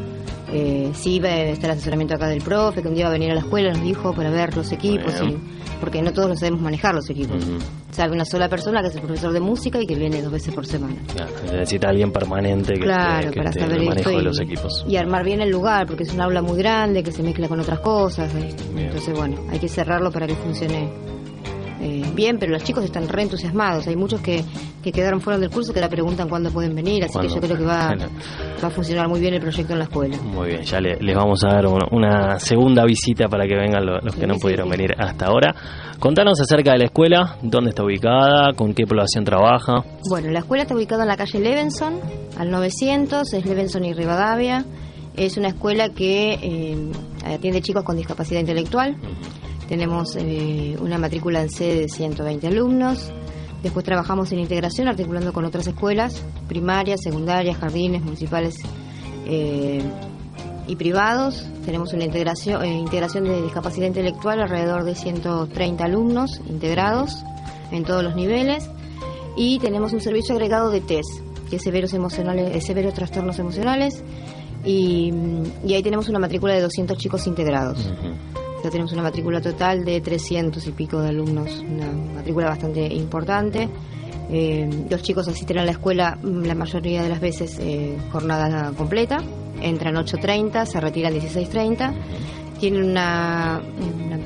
eh, 0.54 0.92
sí 0.94 1.20
va 1.20 1.30
a 1.30 1.42
estar 1.46 1.72
el 1.72 1.78
asesoramiento 1.78 2.16
acá 2.16 2.28
del 2.28 2.42
profe, 2.44 2.84
que 2.84 2.88
un 2.88 2.94
día 2.94 3.06
va 3.06 3.10
a 3.10 3.14
venir 3.14 3.32
a 3.32 3.34
la 3.34 3.40
escuela, 3.40 3.72
nos 3.72 3.82
dijo, 3.82 4.14
para 4.14 4.30
ver 4.30 4.56
los 4.56 4.72
equipos, 4.72 5.14
y, 5.24 5.38
porque 5.80 6.04
no 6.04 6.14
todos 6.14 6.30
lo 6.30 6.36
sabemos 6.36 6.62
manejar 6.62 6.94
los 6.94 7.10
equipos. 7.10 7.44
Ujú. 7.44 7.58
Salve 7.90 8.14
una 8.14 8.26
sola 8.26 8.48
persona 8.48 8.82
que 8.82 8.90
es 8.90 8.96
el 8.96 9.02
profesor 9.02 9.34
de 9.34 9.40
música 9.40 9.82
y 9.82 9.88
que 9.88 9.96
viene 9.96 10.22
dos 10.22 10.32
veces 10.32 10.54
por 10.54 10.68
semana. 10.68 10.98
Claro, 11.14 11.32
necesita 11.52 11.90
alguien 11.90 12.12
permanente 12.12 12.74
que 12.74 12.82
claro, 12.82 13.20
esté, 13.22 13.32
que 13.32 13.38
para 13.38 13.50
esté 13.50 13.62
saber 13.62 13.78
el 13.80 13.86
manejo 13.86 14.10
de 14.12 14.22
los 14.22 14.40
equipos. 14.40 14.86
y 14.88 14.98
armar 14.98 15.24
bien 15.24 15.42
el 15.42 15.50
lugar, 15.50 15.88
porque 15.88 16.04
es 16.04 16.14
un 16.14 16.22
aula 16.22 16.44
muy 16.44 16.58
grande 16.60 17.02
que 17.02 17.12
se 17.12 17.24
mezcla 17.24 17.48
con 17.48 17.60
otras 17.60 17.80
cosas. 17.80 18.32
Entonces, 18.36 19.18
bueno, 19.18 19.38
hay 19.50 19.58
que 19.58 19.68
cerrarlo 19.68 20.12
para 20.12 20.28
que 20.28 20.36
funcione 20.36 21.15
eh, 21.82 22.04
bien, 22.14 22.38
pero 22.40 22.52
los 22.54 22.64
chicos 22.64 22.84
están 22.84 23.08
re 23.08 23.24
entusiasmados. 23.24 23.88
Hay 23.88 23.96
muchos 23.96 24.22
que, 24.22 24.44
que 24.84 24.92
quedaron 24.92 25.20
fuera 25.22 25.38
del 25.40 25.50
curso 25.50 25.74
que 25.74 25.80
la 25.82 25.90
preguntan 25.90 26.30
cuándo 26.30 26.50
pueden 26.52 26.74
venir, 26.76 27.04
así 27.04 27.20
que 27.20 27.28
yo 27.30 27.40
creo 27.42 27.58
que 27.58 27.64
va, 27.66 27.94
va 28.64 28.68
a 28.68 28.72
funcionar 28.72 29.08
muy 29.08 29.20
bien 29.20 29.34
el 29.34 29.42
proyecto 29.42 29.74
en 29.74 29.80
la 29.80 29.86
escuela. 29.86 30.18
Muy 30.22 30.48
bien, 30.50 30.62
ya 30.64 30.80
le- 30.80 30.98
les 31.00 31.16
vamos 31.16 31.44
a 31.44 31.48
dar 31.50 31.68
una, 31.68 31.86
una 31.92 32.40
segunda 32.40 32.84
visita 32.86 33.28
para 33.28 33.46
que 33.46 33.56
vengan 33.56 33.86
lo- 33.86 34.00
los 34.00 34.16
que 34.16 34.22
Sí, 34.22 34.28
no 34.28 34.36
sí, 34.36 34.40
pudieron 34.42 34.66
sí. 34.68 34.72
venir 34.72 34.94
hasta 34.98 35.26
ahora. 35.28 35.54
Contanos 36.00 36.40
acerca 36.42 36.72
de 36.74 36.80
la 36.80 36.86
escuela, 36.86 37.38
dónde 37.42 37.70
está 37.70 37.84
ubicada, 37.84 38.54
con 38.54 38.74
qué 38.74 38.86
población 38.86 39.24
trabaja. 39.26 39.84
Bueno, 40.10 40.30
la 40.32 40.40
escuela 40.40 40.64
está 40.64 40.76
ubicada 40.76 41.04
en 41.04 41.10
la 41.10 41.18
calle 41.18 41.40
Levenson, 41.40 42.00
al 42.38 42.52
900, 42.52 43.34
es 43.34 43.46
Levenson 43.46 43.86
y 43.86 43.94
Rivadavia. 43.94 44.66
Es 45.16 45.38
una 45.38 45.48
escuela 45.48 45.90
que 45.90 46.34
eh, 46.42 46.92
atiende 47.26 47.62
chicos 47.62 47.84
con 47.84 47.96
discapacidad 47.96 48.42
intelectual. 48.42 48.98
Tenemos 49.68 50.16
eh, 50.16 50.78
una 50.80 50.98
matrícula 50.98 51.42
en 51.42 51.50
sede 51.50 51.82
de 51.82 51.90
120 51.90 52.48
alumnos. 52.48 53.12
Después 53.64 53.84
trabajamos 53.84 54.32
en 54.32 54.40
integración, 54.40 54.88
articulando 54.88 55.34
con 55.34 55.44
otras 55.44 55.66
escuelas, 55.66 56.22
primarias, 56.48 57.02
secundarias, 57.02 57.58
jardines, 57.58 58.04
municipales 58.04 58.60
eh, 59.26 59.82
y 60.68 60.76
privados. 60.76 61.48
Tenemos 61.66 61.94
una 61.94 62.04
integración, 62.04 62.64
eh, 62.64 62.78
integración 62.78 63.24
de 63.24 63.42
discapacidad 63.42 63.88
intelectual, 63.88 64.40
alrededor 64.40 64.84
de 64.84 64.94
130 64.94 65.84
alumnos 65.84 66.42
integrados 66.48 67.24
en 67.72 67.84
todos 67.86 68.04
los 68.04 68.16
niveles. 68.16 68.70
Y 69.36 69.58
tenemos 69.60 69.94
un 69.94 70.00
servicio 70.00 70.36
agregado 70.36 70.70
de 70.70 70.82
TES, 70.82 71.24
que 71.50 71.56
es 71.56 71.64
severos, 71.64 71.92
trastornos 72.94 73.40
emocionales. 73.40 74.04
Y 74.64 75.12
ahí 75.74 75.82
tenemos 75.82 76.08
una 76.08 76.20
matrícula 76.20 76.54
de 76.54 76.62
200 76.62 76.98
chicos 76.98 77.26
integrados. 77.26 77.92
Pedagógica 78.66 78.70
tenemos 78.72 78.94
una 78.94 79.04
matrícula 79.04 79.42
total 79.42 79.86
de 79.86 80.02
300 80.02 80.66
y 80.66 80.72
pico 80.72 81.02
de 81.02 81.10
alumnos, 81.10 81.60
una 81.60 81.92
matrícula 82.16 82.48
bastante 82.48 82.86
importante. 82.94 83.70
Eh, 84.30 84.88
los 84.90 85.04
chicos 85.04 85.28
asisten 85.28 85.60
a 85.60 85.66
la 85.66 85.72
escuela 85.72 86.18
mm, 86.22 86.44
la 86.46 86.56
mayoría 86.56 87.04
de 87.04 87.10
las 87.10 87.20
veces 87.20 87.58
eh, 87.60 87.98
jornada 88.12 88.72
completa, 88.76 89.22
entran 89.62 89.96
8.30, 89.96 90.66
se 90.66 90.82
retiran 90.82 91.14
16.30. 91.14 91.94
Tienen 92.60 92.90
una, 92.90 93.62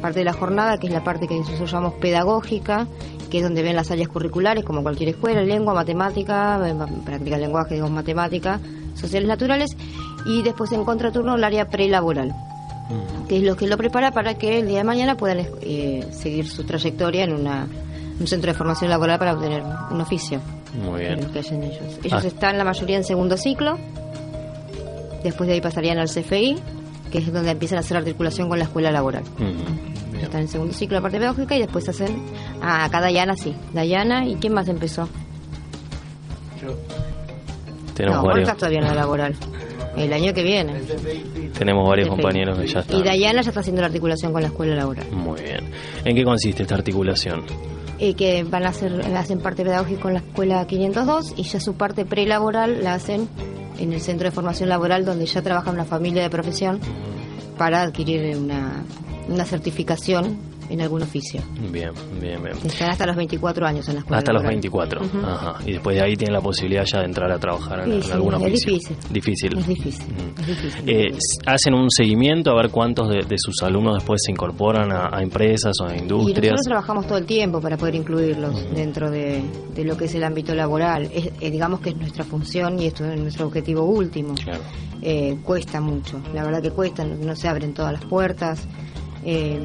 parte 0.01 0.19
de 0.19 0.25
la 0.25 0.33
jornada 0.33 0.77
que 0.77 0.87
es 0.87 0.93
la 0.93 1.03
parte 1.03 1.27
que 1.27 1.35
nosotros 1.35 1.69
llamamos 1.69 1.95
pedagógica, 1.95 2.87
que 3.29 3.39
es 3.39 3.43
donde 3.43 3.61
ven 3.61 3.75
las 3.75 3.91
áreas 3.91 4.07
curriculares, 4.07 4.63
como 4.63 4.83
cualquier 4.83 5.09
escuela, 5.09 5.41
lengua, 5.41 5.73
matemática, 5.73 6.61
eh, 6.65 6.75
práctica 7.03 7.37
lenguaje, 7.37 7.75
digo, 7.75 7.89
matemática, 7.89 8.59
sociales 8.93 9.27
naturales, 9.27 9.75
y 10.25 10.43
después 10.43 10.71
en 10.71 10.85
contraturno 10.85 11.35
el 11.35 11.43
área 11.43 11.67
prelaboral, 11.67 12.33
que 13.27 13.37
es 13.37 13.43
lo 13.43 13.55
que 13.55 13.67
lo 13.67 13.77
prepara 13.77 14.11
para 14.11 14.33
que 14.35 14.59
el 14.59 14.67
día 14.67 14.79
de 14.79 14.83
mañana 14.83 15.15
puedan 15.15 15.45
eh, 15.61 16.07
seguir 16.11 16.47
su 16.47 16.63
trayectoria 16.63 17.23
en 17.25 17.33
una, 17.33 17.67
un 18.19 18.27
centro 18.27 18.51
de 18.51 18.57
formación 18.57 18.89
laboral 18.89 19.19
para 19.19 19.33
obtener 19.33 19.63
un 19.91 20.01
oficio. 20.01 20.39
Muy 20.83 21.01
bien. 21.01 21.19
que 21.31 21.39
hacen 21.39 21.63
ellos. 21.63 21.99
Ellos 22.03 22.23
Ah. 22.23 22.27
están 22.27 22.57
la 22.57 22.63
mayoría 22.63 22.97
en 22.97 23.03
segundo 23.03 23.37
ciclo, 23.37 23.77
después 25.23 25.47
de 25.47 25.55
ahí 25.55 25.61
pasarían 25.61 25.97
al 25.99 26.09
CFI, 26.09 26.57
que 27.11 27.17
es 27.19 27.33
donde 27.33 27.51
empiezan 27.51 27.77
a 27.77 27.81
hacer 27.81 27.97
articulación 27.97 28.49
con 28.49 28.59
la 28.59 28.65
escuela 28.65 28.91
laboral. 28.91 29.23
Están 30.21 30.41
en 30.41 30.47
segundo 30.47 30.73
ciclo 30.73 30.97
la 30.97 31.01
parte 31.01 31.17
pedagógica 31.17 31.55
y 31.55 31.59
después 31.59 31.87
hacen 31.89 32.21
a 32.61 32.85
acá 32.85 32.99
Dayana 33.01 33.35
sí. 33.35 33.55
Dayana 33.73 34.25
y 34.27 34.35
quién 34.35 34.53
más 34.53 34.67
empezó. 34.67 35.07
Tenemos 37.95 38.17
no, 38.21 38.27
varios, 38.27 38.47
Borja 38.47 38.55
todavía 38.57 38.81
no 38.81 38.87
es 38.87 38.95
laboral. 38.95 39.35
El 39.99 40.13
año 40.13 40.33
que 40.33 40.43
viene. 40.43 40.73
tenemos 41.57 41.87
varios 41.87 42.07
compañeros 42.07 42.57
que 42.57 42.67
ya 42.67 42.79
están. 42.79 42.99
Y 42.99 43.03
Dayana 43.03 43.41
ya 43.41 43.49
está 43.49 43.59
haciendo 43.59 43.81
la 43.81 43.87
articulación 43.87 44.31
con 44.31 44.41
la 44.41 44.47
escuela 44.47 44.75
laboral. 44.75 45.05
Muy 45.11 45.41
bien. 45.41 45.69
¿En 46.05 46.15
qué 46.15 46.23
consiste 46.23 46.63
esta 46.63 46.75
articulación? 46.75 47.43
Y 47.99 48.13
que 48.13 48.43
van 48.43 48.65
a 48.65 48.69
hacer, 48.69 49.01
hacen 49.15 49.39
parte 49.39 49.63
pedagógica 49.63 50.01
con 50.01 50.13
la 50.13 50.19
escuela 50.19 50.65
502 50.65 51.33
y 51.35 51.43
ya 51.43 51.59
su 51.59 51.73
parte 51.73 52.05
prelaboral 52.05 52.81
la 52.81 52.93
hacen 52.93 53.27
en 53.77 53.91
el 53.91 53.99
centro 53.99 54.29
de 54.29 54.31
formación 54.31 54.69
laboral 54.69 55.03
donde 55.03 55.25
ya 55.25 55.41
trabaja 55.41 55.69
una 55.69 55.85
familia 55.85 56.23
de 56.23 56.29
profesión 56.29 56.79
para 57.57 57.81
adquirir 57.81 58.37
una, 58.37 58.85
una 59.27 59.43
certificación 59.43 60.37
en 60.69 60.81
algún 60.81 61.01
oficio. 61.01 61.41
Bien, 61.71 61.91
bien, 62.21 62.41
bien. 62.43 62.55
Están 62.65 62.91
hasta 62.91 63.05
los 63.05 63.15
24 63.15 63.65
años 63.65 63.87
en 63.89 63.95
la 63.95 63.99
escuela 64.01 64.17
Hasta 64.19 64.31
los 64.33 64.41
laboral. 64.43 64.55
24. 64.61 65.01
Ujú. 65.05 65.17
Ajá. 65.25 65.55
Y 65.65 65.71
después 65.73 65.95
de 65.95 66.01
ahí 66.03 66.15
tienen 66.15 66.33
la 66.33 66.41
posibilidad 66.41 66.85
ya 66.85 66.99
de 66.99 67.05
entrar 67.05 67.31
a 67.31 67.39
trabajar 67.39 67.79
en, 67.79 67.85
Sí, 67.85 67.91
en 67.97 68.03
sí, 68.03 68.11
algún 68.11 68.33
es 68.35 68.41
oficio. 68.41 68.73
difícil. 68.73 68.97
Difícil. 69.09 69.57
Es 69.57 69.67
difícil, 69.67 70.05
es 70.39 70.47
difícil. 70.47 70.89
Eh, 70.89 71.07
s- 71.07 71.19
¿Hacen 71.45 71.73
un 71.73 71.89
seguimiento 71.89 72.51
a 72.51 72.55
ver 72.55 72.69
cuántos 72.71 73.09
de, 73.09 73.23
de 73.27 73.35
sus 73.37 73.61
alumnos 73.63 73.95
después 73.95 74.21
se 74.23 74.31
incorporan 74.31 74.91
a, 74.91 75.09
a 75.11 75.21
empresas 75.21 75.73
o 75.81 75.85
a 75.87 75.95
Y 75.95 75.99
industrias? 75.99 76.51
nosotros 76.53 76.65
trabajamos 76.65 77.07
todo 77.07 77.17
el 77.17 77.25
tiempo 77.25 77.59
para 77.59 77.75
poder 77.77 77.95
incluirlos 77.95 78.73
dentro 78.73 79.09
de, 79.09 79.41
de 79.73 79.83
lo 79.83 79.97
que 79.97 80.05
es 80.05 80.15
el 80.15 80.23
ámbito 80.23 80.53
laboral. 80.55 81.09
Es, 81.13 81.29
eh, 81.41 81.51
digamos 81.51 81.79
que 81.79 81.89
es 81.89 81.97
nuestra 81.97 82.23
función 82.23 82.79
y 82.79 82.85
esto 82.87 83.05
es 83.05 83.19
nuestro 83.19 83.47
objetivo 83.47 83.83
último. 83.85 84.35
Claro. 84.35 84.59
Eh, 85.01 85.37
cuesta 85.43 85.79
mucho, 85.79 86.21
la 86.33 86.43
verdad 86.43 86.61
que 86.61 86.71
cuesta, 86.71 87.05
no, 87.05 87.15
no 87.15 87.35
se 87.35 87.47
abren 87.47 87.73
todas 87.73 87.93
las 87.93 88.03
puertas. 88.05 88.67
Eh, 89.23 89.59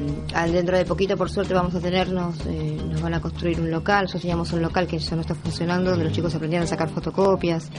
dentro 0.51 0.77
de 0.77 0.85
poquito, 0.85 1.15
por 1.15 1.29
suerte, 1.29 1.53
vamos 1.53 1.73
a 1.75 1.79
tenernos, 1.79 2.35
eh, 2.45 2.77
nos 2.89 3.01
van 3.01 3.13
a 3.13 3.21
construir 3.21 3.59
un 3.59 3.71
local. 3.71 4.03
Nosotros 4.03 4.21
teníamos 4.21 4.51
un 4.53 4.61
local 4.61 4.87
que 4.87 4.99
ya 4.99 5.15
no 5.15 5.21
está 5.21 5.35
funcionando, 5.35 5.91
donde 5.91 6.05
los 6.05 6.13
chicos 6.13 6.35
aprendían 6.35 6.63
a 6.63 6.67
sacar 6.67 6.89
fotocopias 6.89 7.69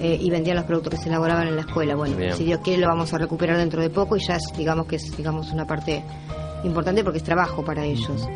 eh, 0.00 0.16
y 0.20 0.30
vendían 0.30 0.56
los 0.56 0.64
productos 0.64 0.94
que 0.94 1.02
se 1.02 1.08
elaboraban 1.08 1.48
en 1.48 1.56
la 1.56 1.62
escuela. 1.62 1.96
Bueno, 1.96 2.16
Bien. 2.16 2.34
si 2.36 2.44
Dios 2.44 2.60
quiere, 2.62 2.82
lo 2.82 2.88
vamos 2.88 3.12
a 3.12 3.18
recuperar 3.18 3.56
dentro 3.56 3.82
de 3.82 3.90
poco 3.90 4.16
y 4.16 4.20
ya 4.20 4.36
es, 4.36 4.52
digamos 4.56 4.86
que 4.86 4.96
es 4.96 5.16
digamos 5.16 5.52
una 5.52 5.66
parte 5.66 6.04
importante 6.64 7.02
porque 7.02 7.18
es 7.18 7.24
trabajo 7.24 7.64
para 7.64 7.84
ellos. 7.84 8.28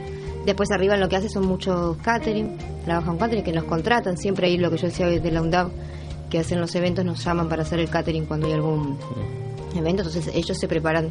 Después 0.45 0.73
arriba 0.73 0.97
lo 0.97 1.09
que 1.09 1.15
hace 1.15 1.29
son 1.29 1.47
muchos 1.47 1.97
catering, 1.99 2.59
trabajan 2.85 3.17
catering 3.17 3.45
que 3.45 3.53
nos 3.53 3.65
contratan, 3.65 4.17
siempre 4.17 4.49
ahí 4.49 4.59
lo 4.59 4.73
que 4.73 4.77
yo 4.77 4.89
decía 4.89 5.07
de 5.07 5.31
la 5.31 5.41
UNDAV, 5.41 5.71
que 6.29 6.41
hacen 6.41 6.61
los 6.61 6.75
eventos, 6.75 7.05
nos 7.05 7.25
llaman 7.25 7.49
para 7.49 7.63
hacer 7.63 7.79
el 7.79 7.89
catering 7.89 8.27
cuando 8.27 8.49
hay 8.49 8.55
algún 8.55 8.99
evento, 9.77 10.03
entonces 10.03 10.29
ellos 10.35 10.59
se 10.59 10.67
preparan 10.67 11.11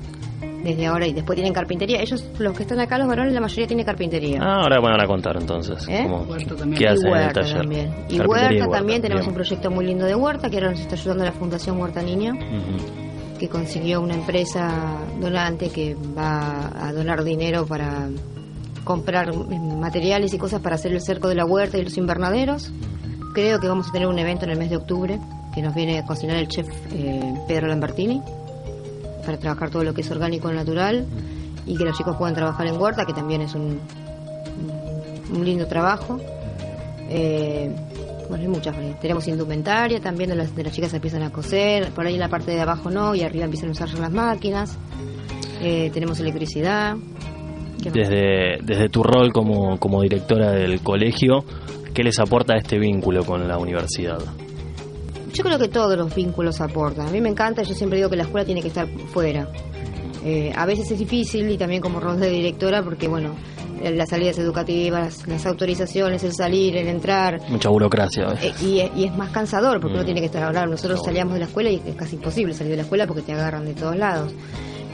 desde 0.64 0.86
ahora 0.86 1.08
y 1.08 1.14
después 1.14 1.36
tienen 1.36 1.54
carpintería. 1.54 2.02
Ellos, 2.02 2.26
los 2.38 2.56
que 2.56 2.64
están 2.64 2.80
acá, 2.80 2.98
los 2.98 3.08
varones, 3.08 3.34
la 3.34 3.42
mayoría 3.42 3.68
tienen 3.68 3.86
carpintería. 3.86 4.40
Ah, 4.42 4.62
ahora 4.62 4.80
van 4.80 5.02
a 5.02 5.08
contar 5.08 5.38
entonces. 5.38 5.88
¿Eh? 5.88 6.08
también. 6.58 6.78
¿Qué 6.78 6.84
y 6.84 6.88
hacen 6.88 7.08
en 7.08 7.08
el 7.08 7.12
huerta 7.12 7.42
taller? 7.42 7.58
también. 7.58 8.06
Y 8.10 8.20
huerta, 8.20 8.54
y 8.54 8.58
huerta, 8.58 8.78
también 8.78 9.02
tenemos 9.02 9.22
bien. 9.22 9.30
un 9.30 9.36
proyecto 9.36 9.72
muy 9.72 9.86
lindo 9.86 10.06
de 10.06 10.16
huerta 10.16 10.50
que 10.50 10.58
ahora 10.58 10.72
nos 10.72 10.80
está 10.80 10.96
ayudando 10.96 11.24
la 11.24 11.32
Fundación 11.32 11.80
Huerta 11.80 12.02
Niño, 12.02 12.34
que 13.40 13.50
consiguió 13.50 14.02
una 14.02 14.16
empresa 14.16 15.00
donante 15.20 15.70
que 15.70 15.96
va 15.96 16.72
a 16.88 16.94
donar 16.94 17.24
dinero 17.24 17.66
para 17.66 18.08
comprar 18.84 19.34
materiales 19.36 20.34
y 20.34 20.38
cosas 20.38 20.62
para 20.62 20.76
hacer 20.76 20.92
el 20.92 21.02
cerco 21.02 21.28
de 21.28 21.36
la 21.36 21.46
huerta 21.46 21.78
y 21.78 21.84
los 21.84 21.98
invernaderos. 21.98 22.72
Creo 23.34 23.60
que 23.60 23.68
vamos 23.68 23.88
a 23.88 23.92
tener 23.92 24.08
un 24.08 24.20
evento 24.20 24.46
en 24.46 24.52
el 24.52 24.58
mes 24.58 24.70
de 24.70 24.78
octubre 24.78 25.20
que 25.54 25.62
nos 25.62 25.74
viene 25.74 26.00
a 26.00 26.06
cocinar 26.06 26.38
el 26.38 26.48
chef 26.48 26.68
eh, 26.94 27.34
Pedro 27.48 27.68
Lambertini 27.68 28.22
para 29.22 29.38
trabajar 29.38 29.70
todo 29.70 29.84
lo 29.84 29.94
que 29.94 30.02
es 30.02 30.12
orgánico 30.12 30.52
natural 30.52 31.06
y 31.66 31.78
que 31.78 31.84
los 31.84 31.98
chicos 31.98 32.16
puedan 32.18 32.36
trabajar 32.36 32.68
en 32.68 32.80
huerta, 32.80 33.06
que 33.06 33.14
también 33.14 33.42
es 33.42 33.54
un, 33.56 33.80
un 35.34 35.46
lindo 35.46 35.68
trabajo. 35.68 36.20
Eh, 37.10 37.74
bueno, 38.30 38.44
hay 38.44 38.50
muchas. 38.50 38.76
Tenemos 39.00 39.28
indumentaria 39.28 40.00
también, 40.00 40.30
de 40.30 40.36
las, 40.36 40.56
de 40.56 40.64
las 40.64 40.74
chicas 40.74 40.94
empiezan 40.94 41.24
a 41.24 41.32
coser, 41.32 41.92
por 41.92 42.06
ahí 42.06 42.14
en 42.14 42.22
la 42.22 42.30
parte 42.30 42.52
de 42.52 42.62
abajo 42.62 42.90
no, 42.90 43.14
y 43.14 43.22
arriba 43.22 43.46
empiezan 43.46 43.70
a 43.70 43.72
usar 43.74 43.90
las 44.00 44.12
máquinas. 44.12 44.78
Eh, 45.62 45.90
tenemos 45.94 46.20
electricidad. 46.20 46.96
Desde, 47.78 48.60
desde 48.64 48.90
tu 48.90 49.02
rol 49.02 49.34
como, 49.34 49.78
como 49.80 50.02
directora 50.04 50.52
del 50.52 50.82
colegio, 50.82 51.44
¿qué 51.94 52.04
les 52.04 52.20
aporta 52.20 52.56
este 52.56 52.78
vínculo 52.78 53.26
con 53.26 53.48
la 53.48 53.58
universidad? 53.58 54.20
Yo 55.34 55.44
creo 55.44 55.58
que 55.60 55.68
todos 55.70 55.98
los 55.98 56.14
vínculos 56.14 56.60
aportan. 56.62 57.08
A 57.08 57.12
mí 57.12 57.22
me 57.22 57.30
encanta, 57.30 57.64
yo 57.64 57.74
siempre 57.74 57.98
digo 57.98 58.10
que 58.10 58.18
la 58.18 58.24
escuela 58.24 58.46
tiene 58.46 58.62
que 58.62 58.68
estar 58.68 58.88
fuera. 59.14 59.48
Eh, 60.26 60.52
a 60.56 60.66
veces 60.66 60.92
es 60.92 61.00
difícil 61.00 61.50
y 61.50 61.58
también 61.58 61.82
como 61.82 62.00
rol 62.00 62.20
de 62.20 62.30
directora 62.30 62.84
porque, 62.84 63.08
bueno, 63.08 63.34
las 63.82 64.10
salidas 64.10 64.38
educativas, 64.38 65.28
las 65.28 65.46
autorizaciones, 65.48 66.24
el 66.24 66.34
salir, 66.34 66.78
el 66.78 66.88
entrar, 66.88 67.42
Mucha 67.50 67.70
burocracia. 67.70 68.28
¿eh? 68.42 68.52
Y, 68.62 69.00
y 69.00 69.06
es 69.06 69.18
más 69.18 69.32
cansador 69.32 69.80
porque 69.80 69.94
uno 69.96 70.04
Mm. 70.04 70.06
tiene 70.06 70.20
que 70.20 70.28
estar 70.28 70.44
hablando. 70.44 70.72
Nosotros 70.72 71.02
salíamos 71.04 71.34
de 71.34 71.40
la 71.40 71.46
escuela 71.48 71.72
y 71.72 71.82
es 71.86 71.96
casi 71.96 72.16
imposible 72.18 72.54
salir 72.54 72.72
de 72.72 72.78
la 72.78 72.84
escuela 72.84 73.08
porque 73.08 73.24
te 73.24 73.34
agarran 73.34 73.66
de 73.66 73.74
todos 73.74 73.96
lados. 73.96 74.32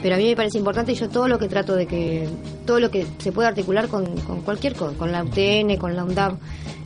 Pero 0.00 0.14
a 0.14 0.18
mí 0.18 0.24
me 0.28 0.36
parece 0.36 0.56
importante 0.58 0.92
y 0.92 0.94
yo 0.94 1.08
todo 1.08 1.26
lo 1.28 1.38
que 1.38 1.48
trato 1.48 1.74
de 1.74 1.86
que, 1.86 2.28
todo 2.64 2.78
lo 2.80 2.90
que 2.90 3.04
se 3.18 3.32
pueda 3.32 3.48
articular 3.48 3.88
con, 3.88 4.06
con 4.20 4.40
cualquier 4.42 4.74
cosa, 4.74 4.96
con 4.96 5.10
la 5.12 5.24
UTN, 5.24 5.76
con 5.76 5.94
la 5.96 6.04
UNDAV, 6.04 6.38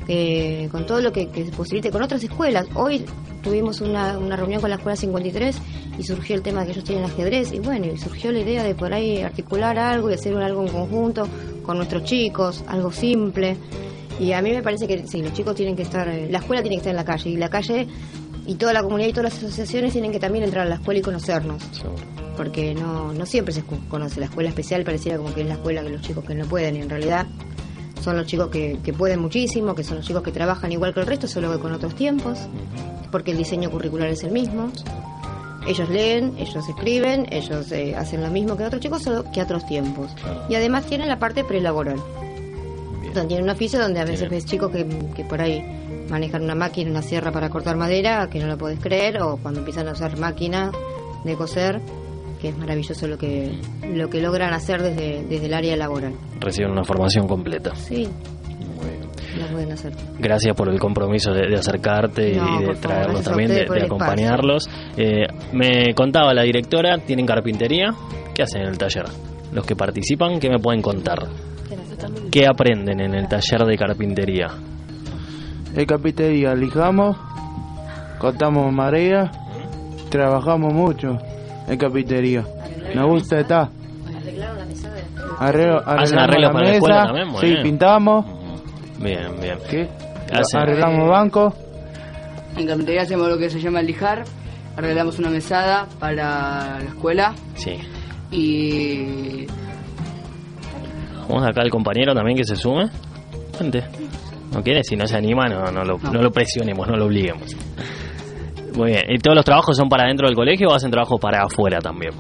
eh, 0.09 0.69
con 0.73 0.87
todo 0.87 1.01
lo 1.03 1.13
que, 1.13 1.29
que 1.29 1.45
se 1.45 1.53
posibilite, 1.53 1.91
con 1.91 2.03
otras 2.03 2.25
escuelas. 2.25 2.67
Hoy 2.75 3.05
tuvimos 3.43 3.81
una, 3.81 4.19
una 4.19 4.37
reunión 4.37 4.61
con 4.61 4.71
la 4.71 4.77
Escuela 4.77 4.97
53 4.97 5.57
y 5.99 6.03
surgió 6.05 6.37
el 6.37 6.43
tema 6.43 6.61
de 6.61 6.67
que 6.67 6.73
ellos 6.73 6.85
tienen 6.85 7.05
ajedrez 7.05 7.53
y 7.53 7.59
bueno, 7.59 7.87
y 7.87 7.99
surgió 7.99 8.33
la 8.33 8.41
idea 8.41 8.63
de 8.63 8.75
por 8.75 8.93
ahí 8.93 9.21
articular 9.21 9.79
algo 9.79 10.11
y 10.11 10.15
hacer 10.15 10.35
algo 10.37 10.63
en 10.63 10.69
conjunto 10.69 11.29
con 11.63 11.77
nuestros 11.77 12.05
chicos, 12.05 12.65
algo 12.67 12.91
simple. 12.93 13.57
Y 14.21 14.33
a 14.33 14.43
mí 14.43 14.51
me 14.51 14.63
parece 14.63 14.87
que 14.87 15.07
sí, 15.07 15.23
los 15.23 15.33
chicos 15.33 15.55
tienen 15.55 15.77
que 15.77 15.83
estar, 15.83 16.09
eh, 16.09 16.29
la 16.31 16.39
escuela 16.39 16.63
tiene 16.63 16.77
que 16.77 16.81
estar 16.81 16.91
en 16.91 16.97
la 16.97 17.05
calle 17.05 17.31
y 17.31 17.37
la 17.37 17.49
calle 17.49 17.87
y 18.47 18.55
toda 18.55 18.73
la 18.73 18.83
comunidad 18.83 19.09
y 19.09 19.13
todas 19.13 19.35
las 19.35 19.43
asociaciones 19.43 19.93
tienen 19.93 20.13
que 20.13 20.19
también 20.19 20.45
entrar 20.45 20.67
a 20.67 20.69
la 20.69 20.77
escuela 20.77 21.01
y 21.01 21.03
conocernos, 21.03 21.63
porque 22.37 22.75
no, 22.75 23.13
no 23.13 23.27
siempre 23.27 23.55
se 23.55 23.63
conoce. 23.89 24.21
La 24.21 24.27
escuela 24.27 24.49
especial 24.49 24.85
pareciera 24.85 25.19
como 25.19 25.33
que 25.35 25.43
es 25.43 25.47
la 25.47 25.55
escuela 25.55 25.83
que 25.83 25.91
los 25.91 26.03
chicos 26.03 26.25
que 26.25 26.35
no 26.35 26.47
pueden 26.47 26.77
y 26.77 26.81
en 26.81 26.91
realidad 26.91 27.27
son 28.01 28.17
los 28.17 28.27
chicos 28.27 28.49
que, 28.49 28.81
que 28.83 28.93
pueden 28.93 29.21
muchísimo, 29.21 29.75
que 29.75 29.85
son 29.85 29.99
los 29.99 30.07
chicos 30.07 30.23
que 30.23 30.33
trabajan 30.33 30.73
igual 30.73 30.93
que 30.93 31.01
el 31.01 31.07
resto, 31.07 31.29
solo 31.29 31.53
que 31.53 31.59
con 31.59 31.73
otros 31.73 31.95
tiempos, 31.95 32.39
porque 33.13 33.31
el 33.31 33.37
diseño 33.37 33.71
curricular 33.71 34.09
es 34.09 34.25
el 34.25 34.33
mismo. 34.33 34.73
Ellos 35.69 35.89
leen, 35.89 36.35
ellos 36.39 36.69
escriben, 36.69 37.27
ellos 37.31 37.71
eh, 37.71 37.95
hacen 37.95 38.21
lo 38.23 38.31
mismo 38.31 38.57
que 38.57 38.65
otros 38.65 38.81
chicos, 38.81 39.03
solo 39.03 39.25
que 39.31 39.41
a 39.41 39.45
otros 39.45 39.65
tiempos. 39.67 40.11
Claro. 40.21 40.43
Y 40.49 40.57
además 40.57 40.87
tienen 40.87 41.07
la 41.07 41.21
parte 41.21 41.45
prelaboral. 41.45 42.03
Donde 43.15 43.29
tienen 43.29 43.45
un 43.45 43.51
oficio 43.51 43.79
donde 43.79 44.01
a 44.01 44.05
veces 44.05 44.29
ves 44.29 44.45
chicos 44.45 44.73
que, 44.73 44.85
que 45.15 45.25
por 45.25 45.41
ahí 45.41 45.63
manejan 46.09 46.43
una 46.43 46.57
máquina, 46.57 46.91
una 46.91 47.03
sierra 47.03 47.31
para 47.31 47.49
cortar 47.49 47.77
madera, 47.77 48.29
que 48.29 48.41
no 48.41 48.49
lo 48.49 48.59
podés 48.59 48.81
creer, 48.81 49.23
o 49.23 49.37
cuando 49.37 49.61
empiezan 49.61 49.87
a 49.87 49.93
usar 49.93 50.19
máquina 50.19 50.73
de 51.23 51.37
coser, 51.37 51.81
que 52.41 52.49
es 52.49 52.59
maravilloso 52.59 53.07
lo 53.07 53.17
que 53.17 53.57
lo 53.87 54.11
que 54.11 54.21
logran 54.21 54.53
hacer 54.53 54.83
desde, 54.83 55.23
desde 55.25 55.47
el 55.47 55.55
área 55.55 55.77
laboral. 55.77 56.15
Reciben 56.41 56.73
una 56.73 56.83
formación 56.83 57.29
completa. 57.29 57.75
Sí. 57.77 58.09
Lo 59.39 59.47
pueden 59.49 59.73
hacer. 59.73 59.93
Gracias 60.19 60.55
por 60.57 60.69
el 60.69 60.79
compromiso 60.79 61.33
de, 61.33 61.49
de 61.49 61.55
acercarte 61.57 62.35
No, 62.35 62.45
y 62.45 62.59
de 62.59 62.75
favor, 62.75 62.77
traerlos 62.79 63.23
también, 63.25 63.51
de, 63.51 63.83
acompañarlos. 63.85 64.69
Eh, 64.97 65.27
me 65.53 65.95
contaba 65.95 66.33
la 66.35 66.43
directora, 66.43 66.99
tienen 66.99 67.27
carpintería. 67.27 67.91
¿Qué 68.35 68.43
hacen 68.43 68.63
en 68.63 68.69
el 68.69 68.79
taller? 68.79 69.05
Los 69.53 69.67
que 69.67 69.77
participan, 69.77 70.39
¿qué 70.39 70.49
me 70.49 70.59
pueden 70.59 70.81
contar? 70.83 71.29
¿Qué 72.31 72.47
aprenden 72.47 73.01
en 73.01 73.15
el 73.15 73.29
taller 73.29 73.65
de 73.67 73.77
carpintería? 73.77 74.49
En 75.75 75.85
carpintería 75.87 76.55
lijamos, 76.55 77.17
cortamos 78.19 78.73
marea, 78.73 79.31
trabajamos 80.11 80.73
mucho 80.73 81.19
en 81.69 81.79
carpintería. 81.79 82.45
Me 82.95 83.05
gusta 83.05 83.41
estar. 83.41 83.69
Arreglaron 84.17 84.59
la 84.59 84.65
mesada 84.67 84.95
de 84.95 85.03
la 85.03 85.37
Arreglo, 85.39 85.79
¿Hacen 85.87 86.19
arreglos 86.19 86.43
la 86.43 86.53
para 86.53 86.65
la 86.67 86.73
escuela 86.75 86.95
mesa, 86.95 87.07
también? 87.07 87.29
Muy 87.29 87.41
sí, 87.41 87.47
bien. 87.47 87.63
pintamos, 87.63 88.27
Bien, 89.03 89.29
bien. 89.41 89.59
¿qué? 89.69 89.89
Hacen- 90.33 90.61
arreglamos 90.61 91.09
bancos, 91.09 91.55
En 92.57 92.67
carpintería 92.67 93.03
hacemos 93.03 93.29
lo 93.29 93.39
que 93.39 93.49
se 93.51 93.61
llama 93.61 93.81
lijar, 93.83 94.25
arreglamos 94.77 95.19
una 95.19 95.31
mesada 95.31 95.87
para 95.99 96.79
la 96.81 96.85
escuela 96.89 97.35
Sí. 97.55 97.79
y 98.31 99.47
Vamos 101.29 101.49
acá 101.49 101.63
al 101.63 101.71
compañero 101.71 102.15
también 102.15 102.37
que 102.37 102.45
se 102.45 102.57
sume. 102.57 102.91
Vente. 103.59 103.83
¿No 104.53 104.63
quiere? 104.63 104.83
Si 104.85 104.97
no 104.97 105.07
se 105.07 105.17
anima, 105.17 105.47
no, 105.49 105.65
no, 105.73 105.83
lo, 105.83 105.97
no 105.99 106.21
lo 106.21 106.31
presionemos, 106.31 106.87
no 106.87 106.97
lo 106.97 107.07
obliguemos. 107.07 107.57
Muy 108.77 108.91
bien. 108.91 109.03
¿Y 109.09 109.19
todos 109.19 109.35
los 109.37 109.45
trabajos 109.45 109.77
son 109.77 109.89
para 109.89 110.07
dentro 110.09 110.27
del 110.27 110.35
colegio 110.37 110.69
o 110.69 110.75
hacen 110.75 110.91
trabajos 110.91 111.19
para 111.21 111.43
afuera 111.45 111.79
también? 111.79 112.13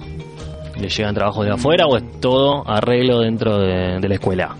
¿Le 0.81 0.89
llegan 0.89 1.15
trabajos 1.15 1.45
de 1.45 1.53
afuera 1.53 1.85
o 1.87 1.97
es 1.99 2.21
todo 2.21 2.63
arreglo 2.67 3.21
dentro 3.21 3.59
de, 3.59 3.99
de 4.01 4.09
la 4.09 4.15
escuela? 4.15 4.57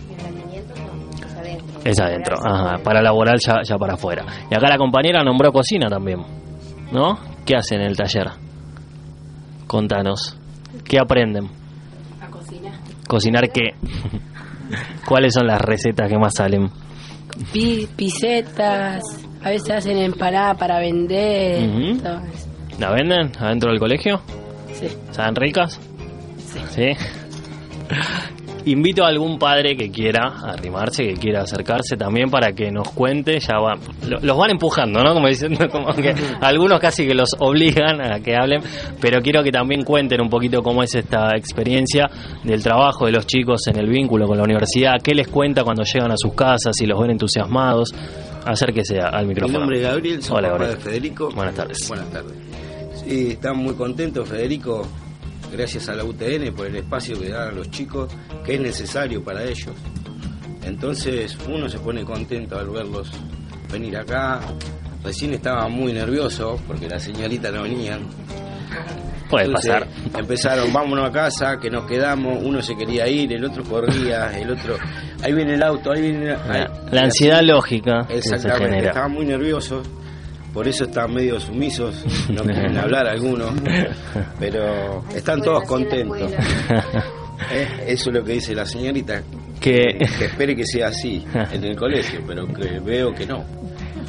Es 1.85 1.99
adentro, 1.99 2.37
ajá, 2.45 2.79
para 2.85 3.03
laboral 3.03 3.39
ya, 3.45 3.63
ya 3.65 3.77
para 3.77 3.95
afuera. 3.95 4.25
Y 4.51 4.55
acá 4.55 4.69
la 4.69 4.79
compañera 4.79 5.23
nombró 5.25 5.53
cocina 5.53 5.89
también, 5.89 6.21
¿no? 6.93 7.19
¿Qué 7.45 7.57
hacen 7.57 7.81
en 7.81 7.89
el 7.89 7.97
taller? 7.97 8.29
Contanos, 9.67 10.37
¿qué 10.85 10.99
aprenden? 11.01 11.49
A 12.21 12.27
cocinar. 12.29 12.73
¿Cocinar 13.09 13.51
qué? 13.51 13.71
¿Cuáles 15.07 15.35
son 15.35 15.47
las 15.47 15.61
recetas 15.61 16.09
que 16.09 16.19
más 16.19 16.35
salen? 16.35 16.71
Pi- 17.53 17.89
pisetas, 17.97 19.03
a 19.43 19.49
veces 19.51 19.71
hacen 19.71 19.99
empanada 19.99 20.55
para 20.55 20.79
vender. 20.79 22.01
¿La 22.79 22.91
venden 22.93 23.33
adentro 23.41 23.71
del 23.71 23.81
colegio? 23.81 24.21
Sí. 24.73 24.87
¿Saben 25.11 25.35
ricas? 25.35 25.81
Sí. 26.39 26.61
Sí. 26.71 26.93
Invito 28.67 29.05
a 29.05 29.09
algún 29.09 29.39
padre 29.39 29.77
que 29.77 29.91
quiera 29.91 30.35
arrimarse, 30.45 31.05
que 31.05 31.15
quiera 31.15 31.43
acercarse 31.43 31.97
también 31.97 32.31
para 32.31 32.53
que 32.53 32.71
nos 32.71 32.89
cuente, 32.91 33.39
ya 33.41 33.59
va, 33.59 33.75
lo- 34.09 34.21
los 34.21 34.37
van 34.37 34.51
empujando, 34.51 35.03
¿no? 35.03 35.15
Como 35.15 35.27
diciendo, 35.29 35.69
como 35.73 35.93
que 35.95 36.15
algunos 36.41 36.79
casi 36.81 37.07
que 37.07 37.15
los 37.15 37.31
obligan 37.41 38.01
a 38.01 38.21
que 38.21 38.37
hablen, 38.37 38.63
pero 39.01 39.21
quiero 39.21 39.43
que 39.43 39.51
también 39.51 39.83
cuenten 39.83 40.21
un 40.21 40.29
poquito 40.31 40.63
cómo 40.63 40.83
es 40.83 40.95
esta 40.95 41.31
experiencia 41.37 42.09
del 42.45 42.63
trabajo 42.63 43.07
de 43.07 43.13
los 43.13 43.27
chicos 43.27 43.67
en 43.67 43.79
el 43.79 43.89
vínculo 43.89 44.27
con 44.27 44.37
la 44.39 44.45
universidad, 44.45 44.95
qué 45.03 45.15
les 45.15 45.29
cuenta 45.29 45.65
cuando 45.65 45.83
llegan 45.83 46.13
a 46.13 46.17
sus 46.17 46.35
casas, 46.35 46.77
si 46.77 46.87
los 46.87 47.01
ven 47.01 47.11
entusiasmados. 47.11 47.93
Acérquese 48.45 48.99
al 49.01 49.23
Mi 49.27 49.29
micrófono. 49.35 49.61
nombre 49.61 49.79
es 49.79 49.85
Gabriel, 49.85 50.23
soy 50.23 50.39
Hola, 50.39 50.49
Gabriel. 50.51 50.71
de 50.75 50.77
Federico. 50.81 51.31
Buenas 51.35 51.55
tardes. 51.55 51.89
Buenas 51.89 52.11
tardes. 52.11 52.33
Sí, 53.05 53.29
están 53.33 53.57
muy 53.57 53.75
contentos, 53.75 54.29
Federico, 54.29 54.87
gracias 55.53 55.89
a 55.89 55.95
la 55.95 56.05
UTN 56.05 56.53
por 56.57 56.67
el 56.67 56.77
espacio 56.77 57.19
que 57.21 57.29
dan 57.29 57.49
a 57.49 57.53
los 57.53 57.71
chicos, 57.71 58.13
que 58.45 58.55
es 58.55 58.61
necesario 58.61 59.23
para 59.23 59.45
ellos. 59.45 59.75
Entonces 60.65 61.37
uno 61.49 61.69
se 61.69 61.79
pone 61.79 62.05
contento 62.05 62.59
al 62.59 62.69
verlos 62.69 63.11
venir 63.71 63.97
acá. 63.97 64.41
Recién 65.03 65.35
estaba 65.35 65.69
muy 65.69 65.93
nervioso 65.93 66.61
porque 66.67 66.89
la 66.89 66.99
señorita 67.01 67.51
no 67.51 67.63
venían. 67.63 68.01
Puede 69.29 69.47
Entonces, 69.47 69.73
pasar. 69.73 69.89
Empezaron, 70.19 70.73
vámonos 70.73 71.09
a 71.09 71.13
casa, 71.13 71.59
que 71.59 71.71
nos 71.71 71.87
quedamos, 71.87 72.39
uno 72.43 72.61
se 72.63 72.77
quería 72.77 73.09
ir, 73.09 73.33
el 73.33 73.45
otro 73.45 73.65
corría, 73.65 74.39
el 74.39 74.51
otro, 74.51 74.77
ahí 75.23 75.33
viene 75.33 75.55
el 75.55 75.63
auto, 75.63 75.91
ahí 75.91 76.03
viene... 76.03 76.33
ahí- 76.33 76.61
La, 76.61 76.71
la 76.91 77.01
ansiedad 77.05 77.43
lógica 77.43 78.07
que 78.07 78.21
se 78.21 78.35
Exactamente, 78.35 78.69
genera. 78.69 78.89
estaban 78.91 79.13
muy 79.13 79.25
nerviosos, 79.25 79.87
por 80.53 80.69
eso 80.69 80.85
están 80.85 81.13
medio 81.15 81.41
sumisos, 81.41 82.05
no 82.31 82.43
quieren 82.45 82.77
hablar 82.79 83.07
algunos, 83.07 83.53
pero 84.39 85.03
están 85.15 85.41
todos 85.43 85.65
contentos. 85.65 86.33
Eh, 87.51 87.67
Eso 87.89 88.11
es 88.11 88.17
lo 88.17 88.23
que 88.23 88.35
dice 88.35 88.55
la 88.55 88.65
señorita, 88.65 89.21
que, 89.61 89.99
que 90.17 90.27
espere 90.27 90.55
que 90.55 90.65
sea 90.65 90.89
así 90.89 91.25
en 91.51 91.65
el 91.65 91.75
colegio, 91.75 92.21
pero 92.25 92.47
que 92.47 92.79
veo 92.79 93.13
que 93.13 93.27
no. 93.27 93.45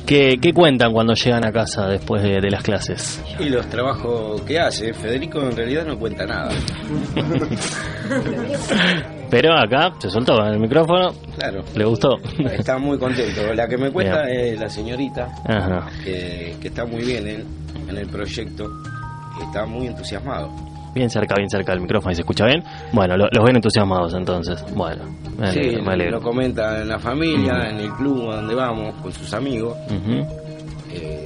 ¿Qué, 0.06 0.38
qué 0.40 0.54
cuentan 0.54 0.94
cuando 0.94 1.16
llegan 1.16 1.44
a 1.44 1.52
casa 1.52 1.88
después 1.88 2.22
de, 2.22 2.40
de 2.40 2.52
las 2.52 2.62
clases? 2.62 3.20
Y 3.40 3.50
los 3.50 3.66
trabajos 3.70 4.40
que 4.44 4.60
hace, 4.60 4.94
Federico 4.94 5.42
en 5.42 5.56
realidad 5.56 5.84
no 5.88 5.98
cuenta 5.98 6.28
nada. 6.28 6.52
Pero 9.36 9.54
acá 9.58 9.92
se 10.00 10.10
soltó 10.10 10.34
el 10.46 10.60
micrófono, 10.60 11.12
Claro, 11.38 11.64
le 11.76 11.86
gustó. 11.86 12.18
está 12.52 12.78
muy 12.78 12.98
contento. 13.00 13.54
La 13.56 13.68
que 13.68 13.78
me 13.78 13.90
cuenta 13.92 14.30
es 14.30 14.60
la 14.60 14.70
señorita, 14.70 15.28
Ajá. 15.48 15.88
que, 16.04 16.56
que 16.62 16.68
está 16.68 16.86
muy 16.86 17.04
bien 17.04 17.28
en, 17.28 17.46
en 17.90 17.98
el 17.98 18.08
proyecto, 18.08 18.68
está 19.42 19.66
muy 19.66 19.88
entusiasmado. 19.88 20.52
Bien 20.94 21.10
cerca, 21.10 21.34
bien 21.36 21.50
cerca 21.50 21.72
del 21.72 21.82
micrófono 21.82 22.12
y 22.12 22.16
se 22.16 22.22
escucha 22.22 22.46
bien. 22.46 22.64
Bueno, 22.92 23.18
lo- 23.18 23.28
los 23.32 23.44
ven 23.44 23.56
entusiasmados 23.56 24.14
entonces. 24.14 24.64
Bueno, 24.76 25.04
me 25.40 25.52
Sí, 25.52 25.60
alegro. 25.60 25.84
me 25.84 25.94
alegro. 25.94 26.18
lo 26.18 26.22
comenta 26.22 26.82
en 26.84 26.88
la 26.90 27.00
familia, 27.00 27.70
en 27.72 27.78
el 27.80 27.92
club 27.94 28.32
donde 28.32 28.54
vamos, 28.54 28.94
con 29.02 29.12
sus 29.12 29.34
amigos. 29.34 29.76
Eh, 30.92 31.23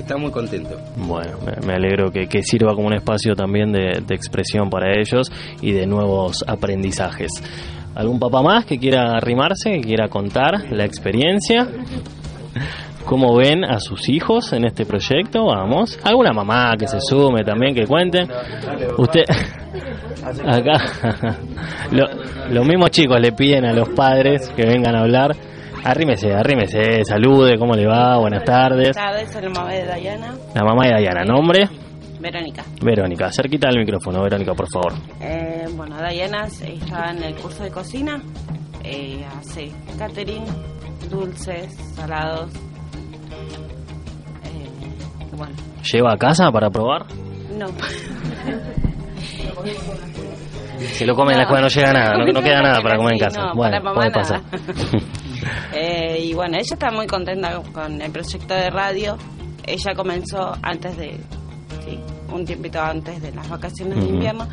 está 0.00 0.16
muy 0.16 0.30
contento. 0.30 0.76
Bueno, 0.96 1.38
me, 1.66 1.74
alegro 1.74 2.10
que, 2.10 2.42
sirva 2.42 2.74
como 2.74 2.86
un 2.88 2.94
espacio 2.94 3.34
también 3.34 3.72
de, 3.72 4.02
de 4.06 4.14
expresión 4.14 4.70
para 4.70 4.92
ellos 4.98 5.30
y 5.60 5.72
de 5.72 5.86
nuevos 5.86 6.44
aprendizajes. 6.46 7.30
¿Algún 7.94 8.18
papá 8.20 8.42
más 8.42 8.64
que 8.64 8.78
quiera 8.78 9.16
arrimarse, 9.16 9.70
que 9.72 9.80
quiera 9.80 10.08
contar 10.08 10.70
la 10.70 10.84
experiencia? 10.84 11.66
¿Cómo 13.04 13.34
ven 13.36 13.64
a 13.64 13.80
sus 13.80 14.08
hijos 14.08 14.52
en 14.52 14.66
este 14.66 14.84
proyecto? 14.84 15.46
Vamos. 15.46 15.98
¿Alguna 16.04 16.32
mamá 16.32 16.74
que 16.78 16.86
se 16.86 16.98
sume 17.00 17.42
también, 17.42 17.74
que 17.74 17.86
cuente? 17.86 18.26
Usted, 18.98 19.22
acá, 20.46 21.36
lo- 21.90 22.08
los 22.50 22.66
mismos 22.66 22.90
chicos 22.90 23.18
le 23.20 23.32
piden 23.32 23.64
a 23.64 23.72
los 23.72 23.88
padres 23.90 24.48
que 24.54 24.66
vengan 24.66 24.94
a 24.94 25.00
hablar. 25.00 25.34
Arrímese, 25.84 26.32
arrímese, 26.34 27.04
salude, 27.04 27.56
¿cómo 27.58 27.74
le 27.74 27.86
va? 27.86 28.18
Buenas 28.18 28.44
tardes. 28.44 28.94
Buenas 28.94 28.96
tardes, 28.96 29.32
soy 29.32 29.42
la 29.42 29.50
mamá 29.50 29.72
de 29.72 29.84
Dayana, 29.86 30.34
La 30.54 30.64
mamá 30.64 30.84
de 30.86 30.90
Dayana, 30.92 31.24
¿nombre? 31.24 31.68
Verónica. 32.20 32.64
Verónica, 32.82 33.30
cerquita 33.32 33.68
del 33.68 33.78
micrófono, 33.78 34.22
Verónica, 34.22 34.52
por 34.54 34.68
favor. 34.68 34.92
Eh, 35.20 35.66
bueno, 35.76 35.96
Dayana 35.96 36.46
está 36.46 37.10
en 37.12 37.22
el 37.22 37.34
curso 37.36 37.62
de 37.62 37.70
cocina, 37.70 38.20
eh, 38.84 39.24
hace 39.38 39.70
catering, 39.98 40.44
dulces, 41.10 41.72
salados. 41.94 42.50
Eh, 44.44 45.26
bueno, 45.36 45.54
¿Lleva 45.92 46.12
a 46.12 46.16
casa 46.18 46.50
para 46.50 46.68
probar? 46.70 47.06
no. 47.56 47.66
Se 50.78 51.04
lo 51.06 51.14
come 51.14 51.32
en 51.32 51.38
la 51.38 51.42
escuela, 51.44 51.62
no 51.62 51.68
llega 51.68 51.92
nada, 51.92 52.16
no, 52.18 52.32
no 52.32 52.40
queda 52.42 52.62
nada 52.62 52.80
para 52.82 52.96
comer 52.96 53.12
en 53.14 53.18
casa. 53.18 53.40
no, 53.46 53.54
bueno, 53.54 53.94
puede 53.94 54.10
pasar. 54.10 54.40
Eh, 55.72 56.18
y 56.24 56.34
bueno, 56.34 56.56
ella 56.56 56.74
está 56.74 56.90
muy 56.90 57.06
contenta 57.06 57.60
con 57.72 58.00
el 58.00 58.10
proyecto 58.10 58.54
de 58.54 58.70
radio. 58.70 59.16
Ella 59.66 59.94
comenzó 59.94 60.54
antes 60.62 60.96
de, 60.96 61.10
sí, 61.84 61.98
un 62.32 62.44
tiempito 62.44 62.80
antes 62.80 63.20
de 63.20 63.32
las 63.32 63.48
vacaciones 63.48 63.98
de 64.02 64.06
invierno 64.10 64.48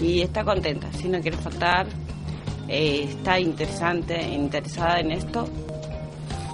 y 0.00 0.20
está 0.20 0.44
contenta, 0.44 0.92
si 0.92 1.08
no 1.08 1.20
quiere 1.20 1.36
faltar, 1.36 1.86
eh, 2.68 3.04
está 3.08 3.38
interesante, 3.40 4.20
interesada 4.22 5.00
en 5.00 5.10
esto, 5.10 5.44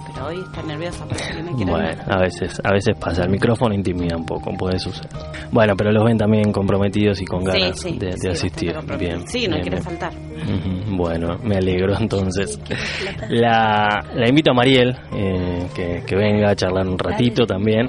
pero 0.07 0.27
hoy 0.27 0.39
está 0.41 0.63
nerviosa 0.63 1.05
porque 1.05 1.43
no 1.43 1.55
quiere 1.55 1.71
Bueno, 1.71 2.03
a 2.07 2.17
veces, 2.17 2.59
a 2.63 2.71
veces 2.73 2.95
pasa. 2.99 3.23
El 3.23 3.29
micrófono 3.29 3.75
intimida 3.75 4.17
un 4.17 4.25
poco, 4.25 4.51
puede 4.57 4.79
suceder. 4.79 5.11
Bueno, 5.51 5.75
pero 5.77 5.91
los 5.91 6.03
ven 6.03 6.17
también 6.17 6.51
comprometidos 6.51 7.21
y 7.21 7.25
con 7.25 7.43
ganas 7.43 7.79
Sí, 7.79 7.91
sí, 7.91 7.99
de, 7.99 8.29
asistir. 8.31 8.73
Bien. 8.97 9.27
Sí, 9.27 9.47
no 9.47 9.57
bien, 9.57 9.61
quiere 9.61 9.77
bien. 9.77 9.83
faltar. 9.83 10.13
Bueno, 10.97 11.37
me 11.43 11.57
alegro 11.57 11.95
entonces. 11.99 12.59
La, 13.29 14.03
la 14.15 14.27
invito 14.27 14.51
a 14.51 14.53
Mariel 14.55 14.95
eh, 15.15 15.67
que, 15.75 16.03
que 16.05 16.15
venga 16.15 16.49
a 16.49 16.55
charlar 16.55 16.87
un 16.87 16.97
ratito 16.97 17.45
también 17.45 17.87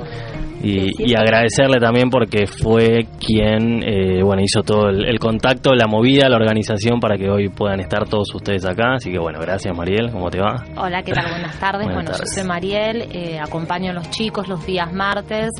y, 0.62 0.90
y 1.10 1.14
agradecerle 1.14 1.78
también 1.78 2.10
porque 2.10 2.46
fue 2.46 3.06
quien 3.18 3.82
eh, 3.82 4.22
bueno 4.22 4.42
hizo 4.42 4.62
todo 4.62 4.88
el, 4.88 5.04
el 5.06 5.18
contacto, 5.18 5.72
la 5.74 5.86
movida, 5.86 6.28
la 6.28 6.36
organización 6.36 7.00
para 7.00 7.16
que 7.16 7.30
hoy 7.30 7.48
puedan 7.48 7.80
estar 7.80 8.08
todos 8.08 8.34
ustedes 8.34 8.64
acá. 8.64 8.94
Así 8.94 9.10
que 9.10 9.18
bueno, 9.18 9.38
gracias 9.40 9.76
Mariel, 9.76 10.10
¿cómo 10.10 10.30
te 10.30 10.40
va? 10.40 10.64
Hola, 10.76 11.02
¿qué 11.02 11.12
tal? 11.12 11.26
Buenas 11.30 11.58
tardes. 11.58 11.84
Buenas 11.84 11.94
bueno, 11.94 12.10
tardes. 12.10 12.30
yo 12.34 12.40
soy 12.40 12.48
Mariel, 12.48 13.02
eh, 13.12 13.38
acompaño 13.38 13.90
a 13.90 13.94
los 13.94 14.10
chicos 14.10 14.48
los 14.48 14.64
días 14.66 14.92
martes. 14.92 15.50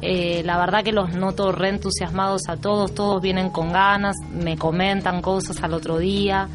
Eh, 0.00 0.42
la 0.44 0.58
verdad 0.58 0.84
que 0.84 0.92
los 0.92 1.14
noto 1.14 1.50
re 1.50 1.70
entusiasmados 1.70 2.48
a 2.48 2.56
todos, 2.56 2.94
todos 2.94 3.20
vienen 3.20 3.50
con 3.50 3.72
ganas, 3.72 4.14
me 4.32 4.56
comentan 4.56 5.20
cosas 5.22 5.62
al 5.62 5.74
otro 5.74 5.98
día. 5.98 6.48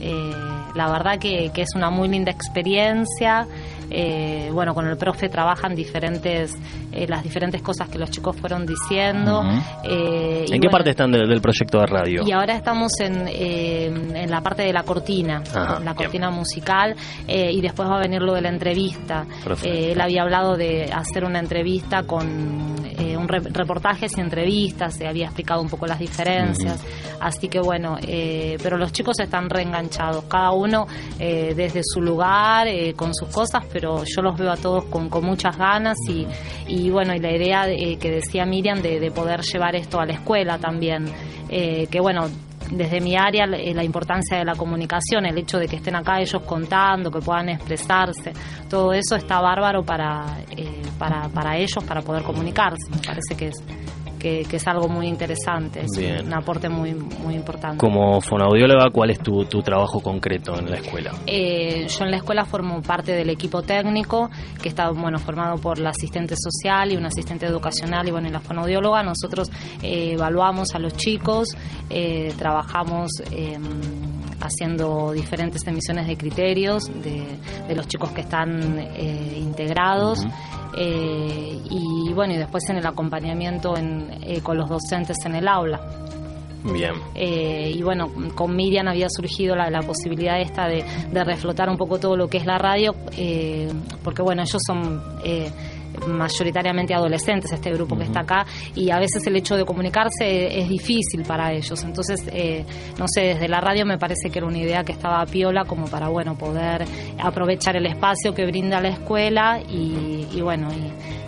Eh, 0.00 0.32
la 0.74 0.90
verdad 0.90 1.18
que, 1.18 1.50
que 1.52 1.62
es 1.62 1.70
una 1.74 1.90
muy 1.90 2.08
linda 2.08 2.30
experiencia. 2.32 3.46
Eh, 3.90 4.50
bueno, 4.52 4.74
con 4.74 4.86
el 4.86 4.98
profe 4.98 5.30
trabajan 5.30 5.74
diferentes, 5.74 6.52
eh, 6.92 7.06
las 7.08 7.22
diferentes 7.22 7.62
cosas 7.62 7.88
que 7.88 7.98
los 7.98 8.10
chicos 8.10 8.36
fueron 8.36 8.66
diciendo. 8.66 9.42
Eh, 9.82 10.40
¿En 10.46 10.46
qué 10.46 10.58
bueno, 10.58 10.70
parte 10.70 10.90
están 10.90 11.10
de- 11.10 11.26
del 11.26 11.40
proyecto 11.40 11.80
de 11.80 11.86
radio? 11.86 12.22
y 12.26 12.30
ahora 12.32 12.54
estamos 12.54 12.92
en, 13.00 13.26
eh, 13.28 13.86
en 13.86 14.30
la 14.30 14.42
parte 14.42 14.62
de 14.62 14.74
la 14.74 14.82
cortina, 14.82 15.42
Ajá, 15.54 15.74
la 15.76 15.78
bien. 15.80 15.94
cortina 15.94 16.30
musical, 16.30 16.94
eh, 17.26 17.50
y 17.50 17.62
después 17.62 17.88
va 17.88 17.96
a 17.96 18.00
venir 18.00 18.20
lo 18.20 18.34
de 18.34 18.42
la 18.42 18.50
entrevista. 18.50 19.24
Eh, 19.64 19.92
él 19.92 20.00
había 20.02 20.20
hablado 20.22 20.56
de 20.58 20.92
hacer 20.92 21.24
una 21.24 21.38
entrevista 21.38 22.02
con 22.02 22.76
eh, 22.98 23.16
un 23.16 23.28
re- 23.28 23.40
reportajes 23.40 24.16
y 24.16 24.20
entrevistas, 24.20 24.94
se 24.96 25.06
había 25.06 25.26
explicado 25.26 25.60
un 25.62 25.68
poco 25.68 25.86
las 25.86 25.98
diferencias, 25.98 26.82
así 27.20 27.48
que 27.48 27.60
bueno, 27.60 27.96
eh, 28.02 28.58
pero 28.62 28.76
los 28.76 28.92
chicos 28.92 29.18
están 29.20 29.48
reenganchados, 29.50 30.24
cada 30.24 30.50
uno 30.52 30.86
eh, 31.18 31.54
desde 31.56 31.80
su 31.84 32.00
lugar, 32.00 32.66
eh, 32.68 32.94
con 32.94 33.14
sus 33.14 33.28
cosas, 33.28 33.64
pero 33.72 34.04
yo 34.04 34.22
los 34.22 34.36
veo 34.36 34.50
a 34.52 34.56
todos 34.56 34.84
con, 34.86 35.08
con 35.08 35.24
muchas 35.24 35.56
ganas 35.56 35.96
y, 36.08 36.26
y 36.66 36.90
bueno, 36.90 37.14
y 37.14 37.18
la 37.20 37.30
idea 37.34 37.66
de- 37.66 37.96
que 38.00 38.10
decía 38.10 38.44
Miriam 38.44 38.80
de, 38.82 39.00
de 39.00 39.10
poder 39.10 39.40
llevar 39.42 39.76
esto 39.76 40.00
a 40.00 40.06
la 40.06 40.12
escuela 40.14 40.58
también, 40.58 41.04
eh, 41.48 41.86
que 41.90 42.00
bueno, 42.00 42.28
desde 42.70 43.00
mi 43.00 43.16
área 43.16 43.44
eh, 43.44 43.74
la 43.74 43.84
importancia 43.84 44.38
de 44.38 44.44
la 44.44 44.54
comunicación, 44.54 45.26
el 45.26 45.38
hecho 45.38 45.58
de 45.58 45.68
que 45.68 45.76
estén 45.76 45.96
acá 45.96 46.20
ellos 46.20 46.42
contando, 46.42 47.10
que 47.10 47.20
puedan 47.20 47.48
expresarse, 47.50 48.32
todo 48.68 48.92
eso 48.92 49.16
está 49.16 49.40
bárbaro 49.40 49.82
para, 49.82 50.24
eh, 50.56 50.82
para, 50.98 51.28
para 51.28 51.56
ellos, 51.56 51.82
para 51.86 52.02
poder 52.02 52.22
comunicarse. 52.22 52.90
Me 52.90 52.98
parece 52.98 53.36
que 53.36 53.48
es, 53.48 53.62
que, 54.18 54.44
que 54.48 54.56
es 54.56 54.66
algo 54.66 54.88
muy 54.88 55.06
interesante, 55.06 55.80
es 55.84 55.98
Bien. 55.98 56.26
un 56.26 56.34
aporte 56.34 56.68
muy, 56.68 56.94
muy 56.94 57.34
importante. 57.34 57.78
Como 57.78 58.20
fonoaudióloga, 58.20 58.90
¿cuál 58.90 59.10
es 59.10 59.18
tu, 59.20 59.44
tu 59.44 59.62
trabajo 59.62 60.00
concreto 60.00 60.58
en 60.58 60.70
la 60.70 60.76
escuela? 60.76 61.12
Eh, 61.26 61.86
yo 61.88 62.04
en 62.04 62.10
la 62.10 62.16
escuela 62.18 62.44
formo 62.44 62.82
parte 62.82 63.12
del 63.12 63.30
equipo 63.30 63.62
técnico, 63.62 64.30
que 64.62 64.68
está 64.68 64.90
bueno 64.90 65.18
formado 65.18 65.56
por 65.56 65.78
la 65.78 65.90
asistente 65.90 66.34
social 66.36 66.92
y 66.92 66.96
una 66.96 67.08
asistente 67.08 67.46
educacional 67.46 68.06
y 68.08 68.10
bueno 68.10 68.28
y 68.28 68.32
la 68.32 68.40
fonoaudióloga. 68.40 69.02
Nosotros 69.02 69.50
eh, 69.82 70.12
evaluamos 70.12 70.74
a 70.74 70.78
los 70.78 70.94
chicos, 70.96 71.48
eh, 71.90 72.32
trabajamos 72.36 73.10
eh, 73.32 73.58
haciendo 74.40 75.12
diferentes 75.12 75.66
emisiones 75.66 76.06
de 76.06 76.16
criterios 76.16 76.84
de, 77.02 77.26
de 77.66 77.74
los 77.74 77.86
chicos 77.88 78.10
que 78.12 78.20
están 78.22 78.78
eh, 78.78 79.38
integrados. 79.38 80.24
Eh, 80.78 81.58
y 81.70 82.12
bueno, 82.12 82.34
y 82.34 82.36
después 82.36 82.68
en 82.70 82.76
el 82.76 82.86
acompañamiento 82.86 83.76
en, 83.76 84.08
eh, 84.22 84.40
con 84.40 84.56
los 84.56 84.68
docentes 84.68 85.16
en 85.26 85.34
el 85.34 85.48
aula. 85.48 85.80
Bien. 86.64 86.94
Eh, 87.14 87.72
y 87.74 87.82
bueno, 87.82 88.10
con 88.34 88.54
Miriam 88.54 88.88
había 88.88 89.08
surgido 89.08 89.54
la, 89.54 89.70
la 89.70 89.80
posibilidad 89.80 90.40
esta 90.40 90.66
de, 90.66 90.84
de 91.12 91.24
reflotar 91.24 91.68
un 91.68 91.76
poco 91.76 91.98
todo 91.98 92.16
lo 92.16 92.28
que 92.28 92.38
es 92.38 92.46
la 92.46 92.58
radio, 92.58 92.94
eh, 93.16 93.68
porque 94.02 94.22
bueno, 94.22 94.42
ellos 94.42 94.60
son 94.66 95.00
eh, 95.24 95.50
mayoritariamente 96.06 96.94
adolescentes, 96.94 97.52
este 97.52 97.70
grupo 97.72 97.96
que 97.96 98.04
está 98.04 98.20
acá, 98.20 98.46
y 98.74 98.90
a 98.90 98.98
veces 98.98 99.26
el 99.26 99.36
hecho 99.36 99.56
de 99.56 99.64
comunicarse 99.64 100.58
es 100.58 100.68
difícil 100.68 101.22
para 101.26 101.52
ellos. 101.52 101.82
Entonces, 101.84 102.20
eh, 102.32 102.64
no 102.98 103.06
sé, 103.08 103.22
desde 103.22 103.48
la 103.48 103.60
radio 103.60 103.84
me 103.86 103.98
parece 103.98 104.30
que 104.30 104.38
era 104.38 104.46
una 104.46 104.58
idea 104.58 104.84
que 104.84 104.92
estaba 104.92 105.20
a 105.22 105.26
piola 105.26 105.64
como 105.64 105.86
para, 105.86 106.08
bueno, 106.08 106.36
poder 106.36 106.84
aprovechar 107.18 107.76
el 107.76 107.86
espacio 107.86 108.34
que 108.34 108.46
brinda 108.46 108.80
la 108.80 108.88
escuela 108.88 109.60
y, 109.68 110.26
y 110.32 110.40
bueno, 110.40 110.68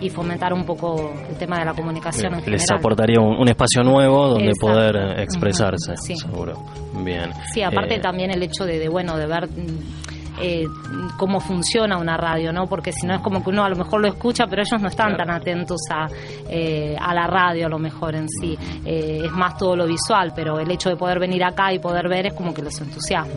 y, 0.01 0.05
y 0.05 0.09
fomentar 0.09 0.53
un 0.53 0.63
poco 0.65 1.11
el 1.29 1.37
tema 1.37 1.59
de 1.59 1.65
la 1.65 1.73
comunicación 1.73 2.33
en 2.33 2.39
Les 2.39 2.61
general. 2.61 2.79
aportaría 2.79 3.19
un, 3.19 3.37
un 3.39 3.47
espacio 3.47 3.83
nuevo 3.83 4.27
donde 4.27 4.49
Exacto. 4.49 4.67
poder 4.67 5.19
expresarse, 5.19 5.95
sí. 5.97 6.15
seguro. 6.15 6.53
Bien. 7.03 7.31
Sí, 7.53 7.61
aparte 7.61 7.95
Eh, 7.95 7.99
también 7.99 8.31
el 8.31 8.41
hecho 8.43 8.65
de, 8.65 8.79
de, 8.79 8.87
bueno, 8.89 9.17
de 9.17 9.25
ver 9.27 9.47
mm, 9.49 10.20
eh, 10.41 10.65
cómo 11.17 11.39
funciona 11.39 11.97
una 11.97 12.17
radio, 12.17 12.51
¿no? 12.51 12.67
Porque 12.67 12.91
si 12.91 13.05
no 13.05 13.15
es 13.15 13.21
como 13.21 13.43
que 13.43 13.49
uno 13.49 13.63
a 13.63 13.69
lo 13.69 13.75
mejor 13.75 14.01
lo 14.01 14.07
escucha, 14.07 14.45
pero 14.47 14.61
ellos 14.61 14.81
no 14.81 14.87
están 14.87 15.15
tan 15.15 15.29
atentos 15.29 15.79
a, 15.91 16.07
eh, 16.49 16.95
a 16.99 17.13
la 17.13 17.27
radio 17.27 17.67
a 17.67 17.69
lo 17.69 17.79
mejor 17.79 18.15
en 18.15 18.27
sí. 18.27 18.57
Eh, 18.85 19.21
es 19.25 19.31
más 19.31 19.57
todo 19.57 19.75
lo 19.75 19.87
visual, 19.87 20.33
pero 20.35 20.59
el 20.59 20.69
hecho 20.71 20.89
de 20.89 20.95
poder 20.95 21.19
venir 21.19 21.43
acá 21.43 21.73
y 21.73 21.79
poder 21.79 22.07
ver 22.09 22.27
es 22.27 22.33
como 22.33 22.53
que 22.53 22.61
los 22.61 22.79
entusiasma. 22.81 23.33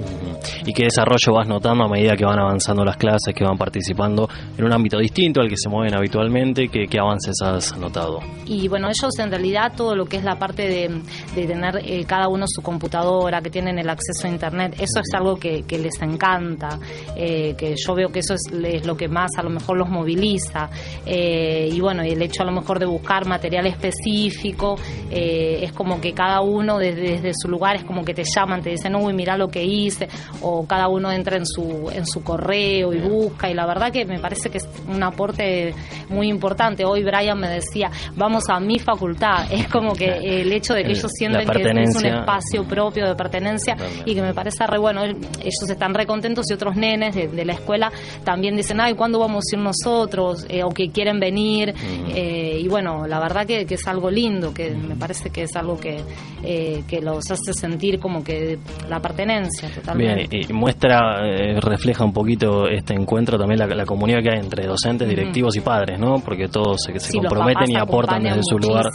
¿Y 0.64 0.72
qué 0.72 0.84
desarrollo 0.84 1.34
vas 1.34 1.48
notando 1.48 1.84
a 1.84 1.88
medida 1.88 2.16
que 2.16 2.24
van 2.24 2.38
avanzando 2.38 2.84
las 2.84 2.96
clases, 2.96 3.34
que 3.34 3.44
van 3.44 3.56
participando 3.56 4.28
en 4.56 4.64
un 4.64 4.72
ámbito 4.72 4.98
distinto 4.98 5.40
al 5.40 5.48
que 5.48 5.56
se 5.56 5.68
mueven 5.68 5.94
habitualmente? 5.94 6.68
¿Qué, 6.68 6.86
qué 6.86 6.98
avances 6.98 7.34
has 7.42 7.76
notado? 7.78 8.20
Y 8.46 8.68
bueno, 8.68 8.88
ellos 8.88 9.18
en 9.18 9.30
realidad 9.30 9.72
todo 9.76 9.94
lo 9.94 10.06
que 10.06 10.16
es 10.16 10.24
la 10.24 10.36
parte 10.36 10.68
de, 10.68 11.02
de 11.34 11.46
tener 11.46 11.80
eh, 11.84 12.04
cada 12.06 12.28
uno 12.28 12.44
su 12.46 12.62
computadora, 12.62 13.40
que 13.40 13.50
tienen 13.50 13.78
el 13.78 13.88
acceso 13.88 14.26
a 14.26 14.30
Internet, 14.30 14.74
eso 14.78 15.00
es 15.00 15.14
algo 15.14 15.36
que, 15.36 15.62
que 15.62 15.78
les 15.78 16.00
encanta, 16.00 16.78
eh, 17.16 17.54
que 17.57 17.74
yo 17.76 17.94
veo 17.94 18.09
que 18.11 18.20
eso 18.20 18.35
es, 18.35 18.42
es 18.64 18.87
lo 18.87 18.96
que 18.96 19.09
más 19.09 19.30
a 19.38 19.42
lo 19.42 19.50
mejor 19.50 19.76
los 19.78 19.88
moviliza. 19.88 20.68
Eh, 21.07 21.68
y 21.72 21.80
bueno, 21.80 22.04
y 22.04 22.11
el 22.11 22.22
hecho 22.22 22.42
a 22.42 22.46
lo 22.46 22.52
mejor 22.52 22.78
de 22.78 22.87
buscar 22.87 23.26
material 23.26 23.66
específico, 23.66 24.76
eh, 25.11 25.61
es 25.62 25.72
como 25.72 26.00
que 26.00 26.12
cada 26.12 26.40
uno 26.40 26.78
desde, 26.78 27.02
desde 27.20 27.33
su 27.35 27.48
lugar 27.48 27.76
es 27.76 27.85
como 27.85 28.04
que 28.04 28.14
te 28.14 28.24
llaman, 28.24 28.62
te 28.62 28.70
dicen, 28.70 28.94
uy, 28.96 29.12
mira 29.12 29.37
lo 29.37 29.48
que 29.48 29.64
hice, 29.64 30.09
o 30.42 30.66
cada 30.66 30.88
uno 30.88 31.11
entra 31.12 31.37
en 31.37 31.46
su, 31.46 31.90
en 31.94 32.07
su 32.07 32.22
correo 32.22 32.92
y 32.92 32.98
busca, 33.00 33.50
y 33.50 33.54
la 33.54 33.66
verdad 33.66 33.92
que 33.92 34.04
me 34.04 34.18
parece 34.18 34.50
que 34.50 34.59
es 34.59 34.68
un 34.88 35.02
aporte 35.02 35.74
muy 36.09 36.28
importante. 36.28 36.85
Hoy 36.85 37.02
Brian 37.02 37.38
me 37.38 37.48
decía, 37.48 37.90
vamos 38.16 38.44
a 38.48 38.61
mi 38.61 38.78
facultad, 38.78 39.46
es 39.52 39.68
como 39.68 39.94
que 39.94 40.07
el 40.42 40.52
hecho 40.52 40.74
de 40.74 40.83
que 40.83 40.92
El- 40.92 40.98
ellos 40.98 41.11
sienten 41.14 41.40
que 41.48 41.62
es 41.62 41.96
un 41.96 42.02
espacio 42.20 42.64
propio 42.64 43.07
de 43.07 43.14
pertenencia 43.14 43.76
y 44.04 44.14
que 44.14 44.22
me 44.22 44.35
parece 44.35 44.66
re 44.66 44.78
bueno, 44.78 45.04
ellos 45.04 45.70
están 45.70 45.94
re 45.94 46.07
contentos 46.07 46.46
y 46.50 46.54
otros 46.54 46.76
nenes 46.84 47.14
de, 47.14 47.28
de 47.28 47.44
la 47.44 47.54
escuela 47.54 47.90
también 48.24 48.56
dicen, 48.56 48.80
ay, 48.80 48.94
¿cuándo 48.94 49.18
vamos 49.18 49.44
a 49.52 49.56
ir 49.56 49.62
nosotros? 49.62 50.46
Eh, 50.48 50.62
o 50.62 50.70
que 50.70 50.90
quieren 50.90 51.18
venir, 51.20 51.74
Eh, 52.16 52.58
y 52.64 52.68
bueno, 52.68 53.06
la 53.06 53.18
verdad 53.20 53.46
que, 53.46 53.66
que 53.66 53.74
es 53.74 53.86
algo 53.88 54.10
lindo, 54.10 54.52
que 54.52 54.70
me 54.70 54.94
parece 54.94 55.30
que 55.30 55.42
es 55.44 55.56
algo 55.56 55.76
que, 55.78 56.00
eh, 56.42 56.82
que 56.88 57.00
los 57.00 57.28
hace 57.30 57.52
sentir 57.52 57.98
como 57.98 58.22
que 58.22 58.58
la 58.88 59.00
pertenencia 59.00 59.68
totalmente. 59.74 60.26
Bien, 60.28 60.46
y 60.48 60.52
muestra, 60.52 60.98
refleja 61.60 62.04
un 62.04 62.12
poquito 62.12 62.68
este 62.68 62.94
encuentro 62.94 63.38
también 63.38 63.58
la, 63.60 63.66
la 63.66 63.84
comunidad 63.86 64.20
que 64.22 64.30
hay 64.30 64.40
entre 64.40 64.66
docentes, 64.66 65.08
directivos 65.08 65.56
y 65.56 65.60
padres, 65.60 65.98
¿no? 65.98 66.20
Porque 66.20 66.48
todos 66.48 66.76
se, 66.86 66.92
se 67.00 67.12
Sí, 67.12 67.18
comprometen 67.18 67.70
y 67.70 67.76
aportan 67.76 68.22
desde 68.22 68.40
su 68.42 68.58
lugar. 68.58 68.86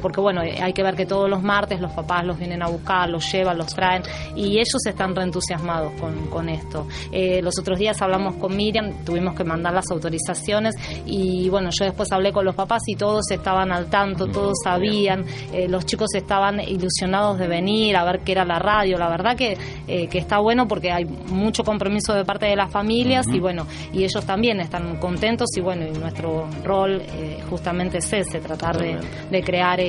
porque 0.00 0.20
bueno, 0.20 0.40
hay 0.40 0.72
que 0.72 0.82
ver 0.82 0.94
que 0.94 1.06
todos 1.06 1.28
los 1.28 1.42
martes 1.42 1.80
los 1.80 1.92
papás 1.92 2.24
los 2.24 2.38
vienen 2.38 2.62
a 2.62 2.68
buscar, 2.68 3.08
los 3.10 3.30
llevan, 3.32 3.58
los 3.58 3.74
traen, 3.74 4.02
y 4.36 4.54
ellos 4.58 4.84
están 4.86 5.14
reentusiasmados 5.14 5.92
con, 6.00 6.26
con 6.28 6.48
esto. 6.48 6.83
Eh, 7.12 7.40
los 7.42 7.58
otros 7.58 7.78
días 7.78 8.00
hablamos 8.02 8.36
con 8.36 8.56
Miriam, 8.56 9.04
tuvimos 9.04 9.34
que 9.34 9.44
mandar 9.44 9.72
las 9.72 9.90
autorizaciones, 9.90 10.74
y 11.06 11.48
bueno, 11.48 11.70
yo 11.70 11.84
después 11.84 12.10
hablé 12.12 12.32
con 12.32 12.44
los 12.44 12.54
papás 12.54 12.82
y 12.86 12.96
todos 12.96 13.30
estaban 13.30 13.72
al 13.72 13.86
tanto, 13.86 14.26
todos 14.26 14.58
sabían, 14.62 15.24
eh, 15.52 15.68
los 15.68 15.86
chicos 15.86 16.14
estaban 16.14 16.60
ilusionados 16.60 17.38
de 17.38 17.48
venir 17.48 17.96
a 17.96 18.04
ver 18.04 18.20
qué 18.20 18.32
era 18.32 18.44
la 18.44 18.58
radio, 18.58 18.98
la 18.98 19.08
verdad 19.08 19.36
que, 19.36 19.56
eh, 19.86 20.08
que 20.08 20.18
está 20.18 20.38
bueno 20.38 20.66
porque 20.68 20.92
hay 20.92 21.04
mucho 21.04 21.64
compromiso 21.64 22.14
de 22.14 22.24
parte 22.24 22.46
de 22.46 22.56
las 22.56 22.70
familias 22.70 23.26
y 23.32 23.40
bueno, 23.40 23.66
y 23.92 24.04
ellos 24.04 24.24
también 24.24 24.60
están 24.60 24.98
contentos 24.98 25.48
y 25.56 25.60
bueno, 25.60 25.86
y 25.86 25.98
nuestro 25.98 26.48
rol 26.62 27.02
justamente 27.50 27.98
es 27.98 28.12
ese, 28.12 28.40
tratar 28.40 28.78
de, 28.78 28.98
de 29.30 29.42
crear, 29.42 29.80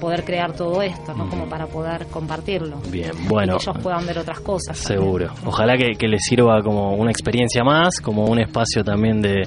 poder 0.00 0.24
crear 0.24 0.52
todo 0.52 0.82
esto, 0.82 1.14
¿no? 1.14 1.28
Como 1.28 1.48
para 1.48 1.66
poder 1.66 2.06
compartirlo. 2.06 2.78
Bien, 2.90 3.12
bueno. 3.28 3.54
Y 3.54 3.58
que 3.58 3.70
ellos 3.70 3.82
puedan 3.82 4.06
ver 4.06 4.18
otras 4.18 4.40
cosas. 4.40 4.78
Seguro. 4.78 5.32
Ojalá 5.44 5.76
que, 5.76 5.92
que 5.98 6.08
les 6.08 6.22
sirva 6.34 6.62
como 6.62 6.94
una 6.94 7.10
experiencia 7.12 7.62
más, 7.62 8.00
como 8.00 8.24
un 8.24 8.40
espacio 8.40 8.82
también 8.82 9.22
de, 9.22 9.42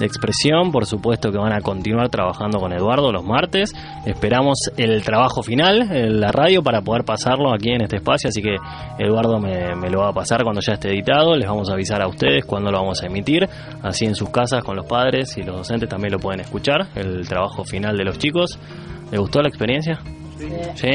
expresión. 0.00 0.72
Por 0.72 0.86
supuesto 0.86 1.30
que 1.30 1.36
van 1.36 1.52
a 1.52 1.60
continuar 1.60 2.08
trabajando 2.08 2.58
con 2.58 2.72
Eduardo 2.72 3.12
los 3.12 3.22
martes. 3.22 3.74
Esperamos 4.06 4.56
el 4.78 5.02
trabajo 5.02 5.42
final, 5.42 5.94
en 5.94 6.20
la 6.20 6.32
radio, 6.32 6.62
para 6.62 6.80
poder 6.80 7.04
pasarlo 7.04 7.52
aquí 7.52 7.68
en 7.68 7.82
este 7.82 7.96
espacio. 7.96 8.30
Así 8.30 8.40
que 8.40 8.56
Eduardo 8.98 9.38
me, 9.38 9.76
me 9.76 9.90
lo 9.90 10.00
va 10.00 10.08
a 10.08 10.12
pasar 10.14 10.42
cuando 10.42 10.62
ya 10.62 10.72
esté 10.72 10.88
editado. 10.88 11.36
Les 11.36 11.46
vamos 11.46 11.68
a 11.68 11.74
avisar 11.74 12.00
a 12.00 12.08
ustedes 12.08 12.46
cuándo 12.46 12.70
lo 12.70 12.78
vamos 12.78 13.02
a 13.02 13.06
emitir. 13.06 13.46
Así 13.82 14.06
en 14.06 14.14
sus 14.14 14.30
casas 14.30 14.64
con 14.64 14.74
los 14.74 14.86
padres 14.86 15.36
y 15.36 15.42
los 15.42 15.56
docentes 15.56 15.90
también 15.90 16.12
lo 16.12 16.18
pueden 16.18 16.40
escuchar. 16.40 16.86
El 16.94 17.28
trabajo 17.28 17.64
final 17.64 17.98
de 17.98 18.04
los 18.04 18.18
chicos. 18.18 18.58
¿Les 19.10 19.20
gustó 19.20 19.42
la 19.42 19.48
experiencia? 19.48 19.98
¿Sí? 20.74 20.90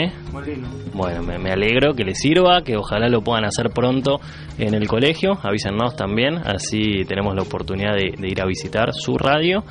Bueno, 0.93 1.21
me, 1.23 1.38
me 1.38 1.51
alegro 1.51 1.93
que 1.93 2.03
les 2.03 2.17
sirva, 2.17 2.62
que 2.63 2.75
ojalá 2.77 3.08
lo 3.10 3.21
puedan 3.21 3.45
hacer 3.45 3.69
pronto 3.69 4.19
en 4.58 4.73
el 4.73 4.88
colegio. 4.88 5.38
Avísennos 5.41 5.95
también, 5.95 6.36
así 6.38 7.03
tenemos 7.08 7.36
la 7.36 7.43
oportunidad 7.43 7.93
de, 7.93 8.13
de 8.17 8.27
ir 8.27 8.41
a 8.41 8.45
visitar 8.45 8.93
su 8.93 9.17
radio. 9.17 9.63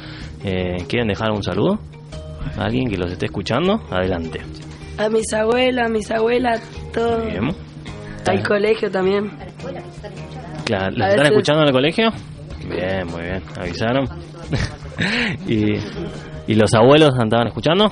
Eh, 0.45 0.85
¿Quieren 0.89 1.09
dejar 1.09 1.31
un 1.33 1.43
saludo? 1.43 1.79
¿Alguien 2.59 2.89
que 2.89 2.97
los 2.97 3.11
esté 3.11 3.27
escuchando? 3.27 3.81
Adelante. 3.91 4.41
A 4.99 5.09
mis 5.09 5.33
abuelas, 5.33 5.87
a 5.87 5.89
mis 5.89 6.11
abuelas, 6.11 6.61
todo. 6.93 7.25
Bien. 7.27 7.49
Al 8.27 8.43
colegio 8.43 8.91
también. 8.91 9.31
Claro, 10.65 10.91
¿Los 10.93 11.07
A 11.07 11.11
están 11.11 11.27
escuchando 11.27 11.63
en 11.63 11.69
el 11.69 11.75
colegio? 11.75 12.11
Bien, 12.69 13.07
muy 13.07 13.23
bien. 13.23 13.43
¿Avisaron? 13.59 14.07
y, 15.49 15.75
¿Y 16.47 16.55
los 16.55 16.73
abuelos 16.75 17.15
estaban 17.21 17.49
escuchando? 17.49 17.91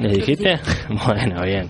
¿Les 0.00 0.12
dijiste? 0.12 0.54
Bueno, 1.06 1.42
bien. 1.42 1.68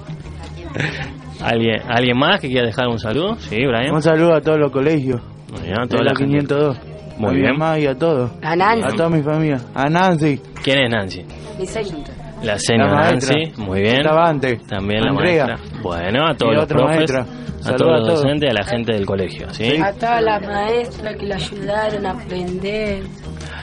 ¿Alguien, 1.43 1.81
¿Alguien 1.89 2.17
más 2.19 2.41
que 2.41 2.49
quiera 2.49 2.67
dejar 2.67 2.89
un 2.89 2.99
saludo? 2.99 3.37
Sí, 3.37 3.57
Brian. 3.67 3.93
Un 3.95 4.03
saludo 4.03 4.35
a 4.35 4.41
todos 4.41 4.59
los 4.59 4.71
colegios. 4.71 5.21
Muy 5.53 5.63
bien, 5.63 5.79
a 5.79 5.83
de 5.83 5.89
toda 5.89 6.03
la 6.05 6.13
la 6.13 6.17
gente. 6.19 6.39
502. 6.39 6.79
Muy 7.19 7.29
a 7.29 7.33
mi 7.33 7.41
bien. 7.41 7.53
mamá 7.59 7.79
y 7.79 7.87
a 7.87 7.95
todos. 7.95 8.31
A 8.43 8.57
Nancy. 8.57 8.89
A 8.89 8.97
toda 8.97 9.09
mi 9.11 9.23
familia. 9.23 9.59
A 9.75 9.89
Nancy. 9.89 10.41
¿Quién 10.63 10.79
es 10.85 10.91
Nancy? 10.91 11.25
Mi 11.59 11.67
señora. 11.67 12.13
La 12.43 12.59
señora 12.59 12.93
La. 12.95 13.11
Nancy, 13.13 13.53
muy 13.59 13.81
bien. 13.83 13.97
Estaba 13.99 14.29
antes. 14.29 14.63
También 14.67 15.07
Andrea. 15.09 15.47
la 15.47 15.57
maestra. 15.57 15.81
Bueno, 15.83 16.27
a 16.27 16.35
todos 16.35 16.55
los 16.55 16.67
profes, 16.67 16.97
maestra. 16.97 17.21
a 17.67 17.77
todos 17.77 18.01
los 18.01 18.09
docentes, 18.09 18.51
a 18.51 18.55
la 18.55 18.65
gente 18.67 18.93
del 18.93 19.07
colegio, 19.07 19.49
¿sí? 19.55 19.77
A 19.81 19.93
todas 19.93 20.23
las 20.23 20.43
maestras 20.47 21.17
que 21.17 21.27
le 21.27 21.35
ayudaron 21.35 22.07
a 22.07 22.11
aprender. 22.11 23.03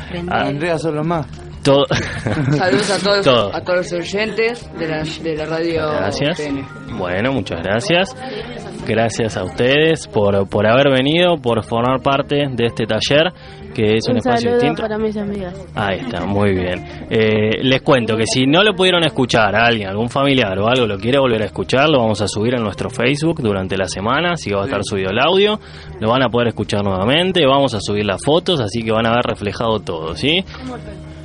aprender. 0.08 0.34
A 0.36 0.42
Andrea 0.48 0.78
solo 0.80 1.04
más. 1.04 1.28
Todo. 1.64 1.86
Saludos 2.58 2.90
a 2.92 2.98
todos, 3.04 3.26
Todo. 3.26 3.56
a 3.56 3.62
todos 3.62 3.92
los 3.92 3.94
oyentes 3.94 4.70
de 4.80 4.88
la, 4.88 5.04
de 5.04 5.36
la 5.36 5.46
radio 5.46 5.92
Gracias. 5.92 6.38
TN. 6.38 6.98
Bueno, 6.98 7.32
muchas 7.34 7.62
gracias. 7.62 8.16
Gracias 8.88 9.38
a 9.38 9.44
ustedes 9.44 10.08
por, 10.08 10.50
por 10.50 10.66
haber 10.68 10.90
venido, 10.90 11.38
por 11.38 11.64
formar 11.64 12.02
parte 12.02 12.48
de 12.52 12.66
este 12.66 12.86
taller, 12.86 13.32
que 13.76 13.96
es 13.96 14.08
un, 14.08 14.14
Un 14.14 14.18
espacio 14.18 14.40
saludo 14.42 14.54
distinto. 14.56 14.82
para 14.82 14.98
mis 14.98 15.16
amigas. 15.16 15.54
Ahí 15.76 16.00
está, 16.00 16.26
muy 16.26 16.52
bien. 16.54 16.84
Eh, 17.12 17.62
les 17.62 17.82
cuento 17.84 18.18
que 18.18 18.26
si 18.26 18.48
no 18.48 18.64
lo 18.64 18.74
pudieron 18.74 19.04
escuchar 19.06 19.56
a 19.56 19.68
alguien, 19.68 19.88
algún 19.88 20.10
familiar 20.10 20.58
o 20.60 20.68
algo, 20.68 20.88
lo 20.88 20.98
quiere 20.98 21.20
volver 21.20 21.44
a 21.44 21.46
escuchar, 21.46 21.90
lo 21.90 22.00
vamos 22.00 22.22
a 22.22 22.28
subir 22.28 22.56
en 22.56 22.64
nuestro 22.64 22.90
Facebook 22.90 23.40
durante 23.42 23.78
la 23.78 23.86
semana, 23.88 24.32
así 24.34 24.50
que 24.50 24.56
va 24.56 24.64
a 24.64 24.66
estar 24.66 24.82
subido 24.84 25.12
el 25.12 25.20
audio, 25.20 25.60
lo 26.00 26.10
van 26.10 26.24
a 26.24 26.30
poder 26.30 26.48
escuchar 26.50 26.84
nuevamente, 26.84 27.46
vamos 27.46 27.76
a 27.76 27.80
subir 27.80 28.06
las 28.06 28.22
fotos, 28.26 28.60
así 28.60 28.82
que 28.84 28.92
van 28.92 29.06
a 29.06 29.12
ver 29.12 29.24
reflejado 29.26 29.80
todo, 29.80 30.16
¿sí? 30.16 30.44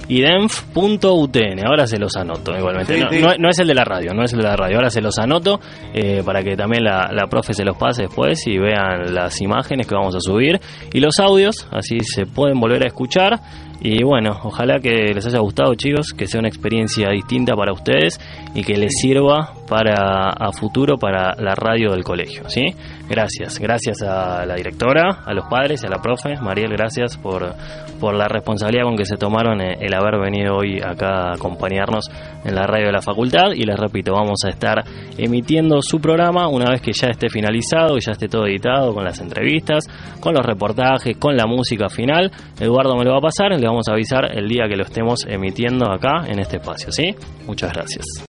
idenf.utn, 0.08 1.66
ahora 1.66 1.86
se 1.86 1.98
los 1.98 2.16
anoto 2.16 2.56
igualmente. 2.56 2.94
Sí, 2.96 3.00
no, 3.02 3.10
sí. 3.10 3.18
no- 3.20 3.34
no 3.38 3.48
es 3.50 3.58
el 3.58 3.68
de 3.68 3.74
la 3.74 3.84
radio, 3.84 4.12
no 4.14 4.22
es 4.24 4.32
el 4.32 4.38
de 4.40 4.44
la 4.44 4.56
radio, 4.56 4.76
ahora 4.76 4.90
se 4.90 5.00
los 5.00 5.18
anoto 5.18 5.60
eh, 5.94 6.22
para 6.24 6.42
que 6.42 6.56
también 6.56 6.84
la, 6.84 7.10
la 7.12 7.26
profe 7.28 7.52
se 7.54 7.64
los 7.64 7.76
pase 7.76 8.02
después 8.02 8.46
y 8.46 8.58
vean 8.58 9.14
las 9.14 9.40
imágenes 9.40 9.86
que 9.86 9.94
vamos 9.94 10.14
a 10.14 10.20
subir 10.20 10.60
y 10.92 11.00
los 11.00 11.18
audios, 11.18 11.66
así 11.72 11.98
se 12.00 12.26
pueden 12.26 12.58
volver 12.60 12.84
a 12.84 12.86
escuchar. 12.86 13.40
Y 13.80 14.02
bueno, 14.02 14.38
ojalá 14.42 14.80
que 14.80 15.12
les 15.14 15.26
haya 15.26 15.38
gustado 15.38 15.74
chicos, 15.74 16.12
que 16.12 16.26
sea 16.26 16.40
una 16.40 16.48
experiencia 16.48 17.10
distinta 17.10 17.54
para 17.54 17.72
ustedes 17.72 18.18
y 18.54 18.62
que 18.62 18.76
les 18.76 18.92
sirva 19.00 19.52
para 19.68 20.30
a 20.30 20.52
futuro 20.52 20.96
para 20.96 21.34
la 21.36 21.54
radio 21.54 21.90
del 21.90 22.04
colegio, 22.04 22.48
¿sí? 22.48 22.74
Gracias, 23.08 23.60
gracias 23.60 24.02
a 24.02 24.44
la 24.46 24.54
directora, 24.54 25.20
a 25.24 25.32
los 25.32 25.46
padres 25.46 25.82
y 25.82 25.86
a 25.86 25.90
la 25.90 26.02
profe. 26.02 26.36
Mariel, 26.40 26.72
gracias 26.72 27.16
por, 27.16 27.54
por 28.00 28.16
la 28.16 28.26
responsabilidad 28.26 28.84
con 28.84 28.96
que 28.96 29.04
se 29.04 29.16
tomaron 29.16 29.60
eh, 29.60 29.76
el 29.80 29.94
haber 29.94 30.18
venido 30.18 30.56
hoy 30.56 30.80
acá 30.80 31.28
a 31.28 31.34
acompañarnos 31.34 32.10
en 32.44 32.54
la 32.54 32.66
radio 32.66 32.86
de 32.86 32.92
la 32.92 33.02
facultad. 33.02 33.52
Y 33.54 33.62
les 33.62 33.78
repito, 33.78 34.12
vamos 34.12 34.40
a 34.44 34.48
estar 34.48 34.82
emitiendo 35.18 35.80
su 35.82 36.00
programa 36.00 36.48
una 36.48 36.70
vez 36.70 36.80
que 36.80 36.92
ya 36.92 37.08
esté 37.08 37.28
finalizado 37.28 37.96
y 37.96 38.00
ya 38.00 38.12
esté 38.12 38.28
todo 38.28 38.46
editado 38.46 38.92
con 38.92 39.04
las 39.04 39.20
entrevistas, 39.20 39.84
con 40.20 40.34
los 40.34 40.44
reportajes, 40.44 41.16
con 41.16 41.36
la 41.36 41.46
música 41.46 41.88
final. 41.88 42.32
Eduardo 42.58 42.96
me 42.96 43.04
lo 43.04 43.12
va 43.12 43.18
a 43.18 43.22
pasar, 43.22 43.52
vamos 43.66 43.88
a 43.88 43.92
avisar 43.92 44.36
el 44.36 44.48
día 44.48 44.68
que 44.68 44.76
lo 44.76 44.84
estemos 44.84 45.26
emitiendo 45.26 45.90
acá 45.90 46.24
en 46.26 46.38
este 46.38 46.56
espacio, 46.56 46.90
¿sí? 46.92 47.14
Muchas 47.46 47.72
gracias. 47.72 48.04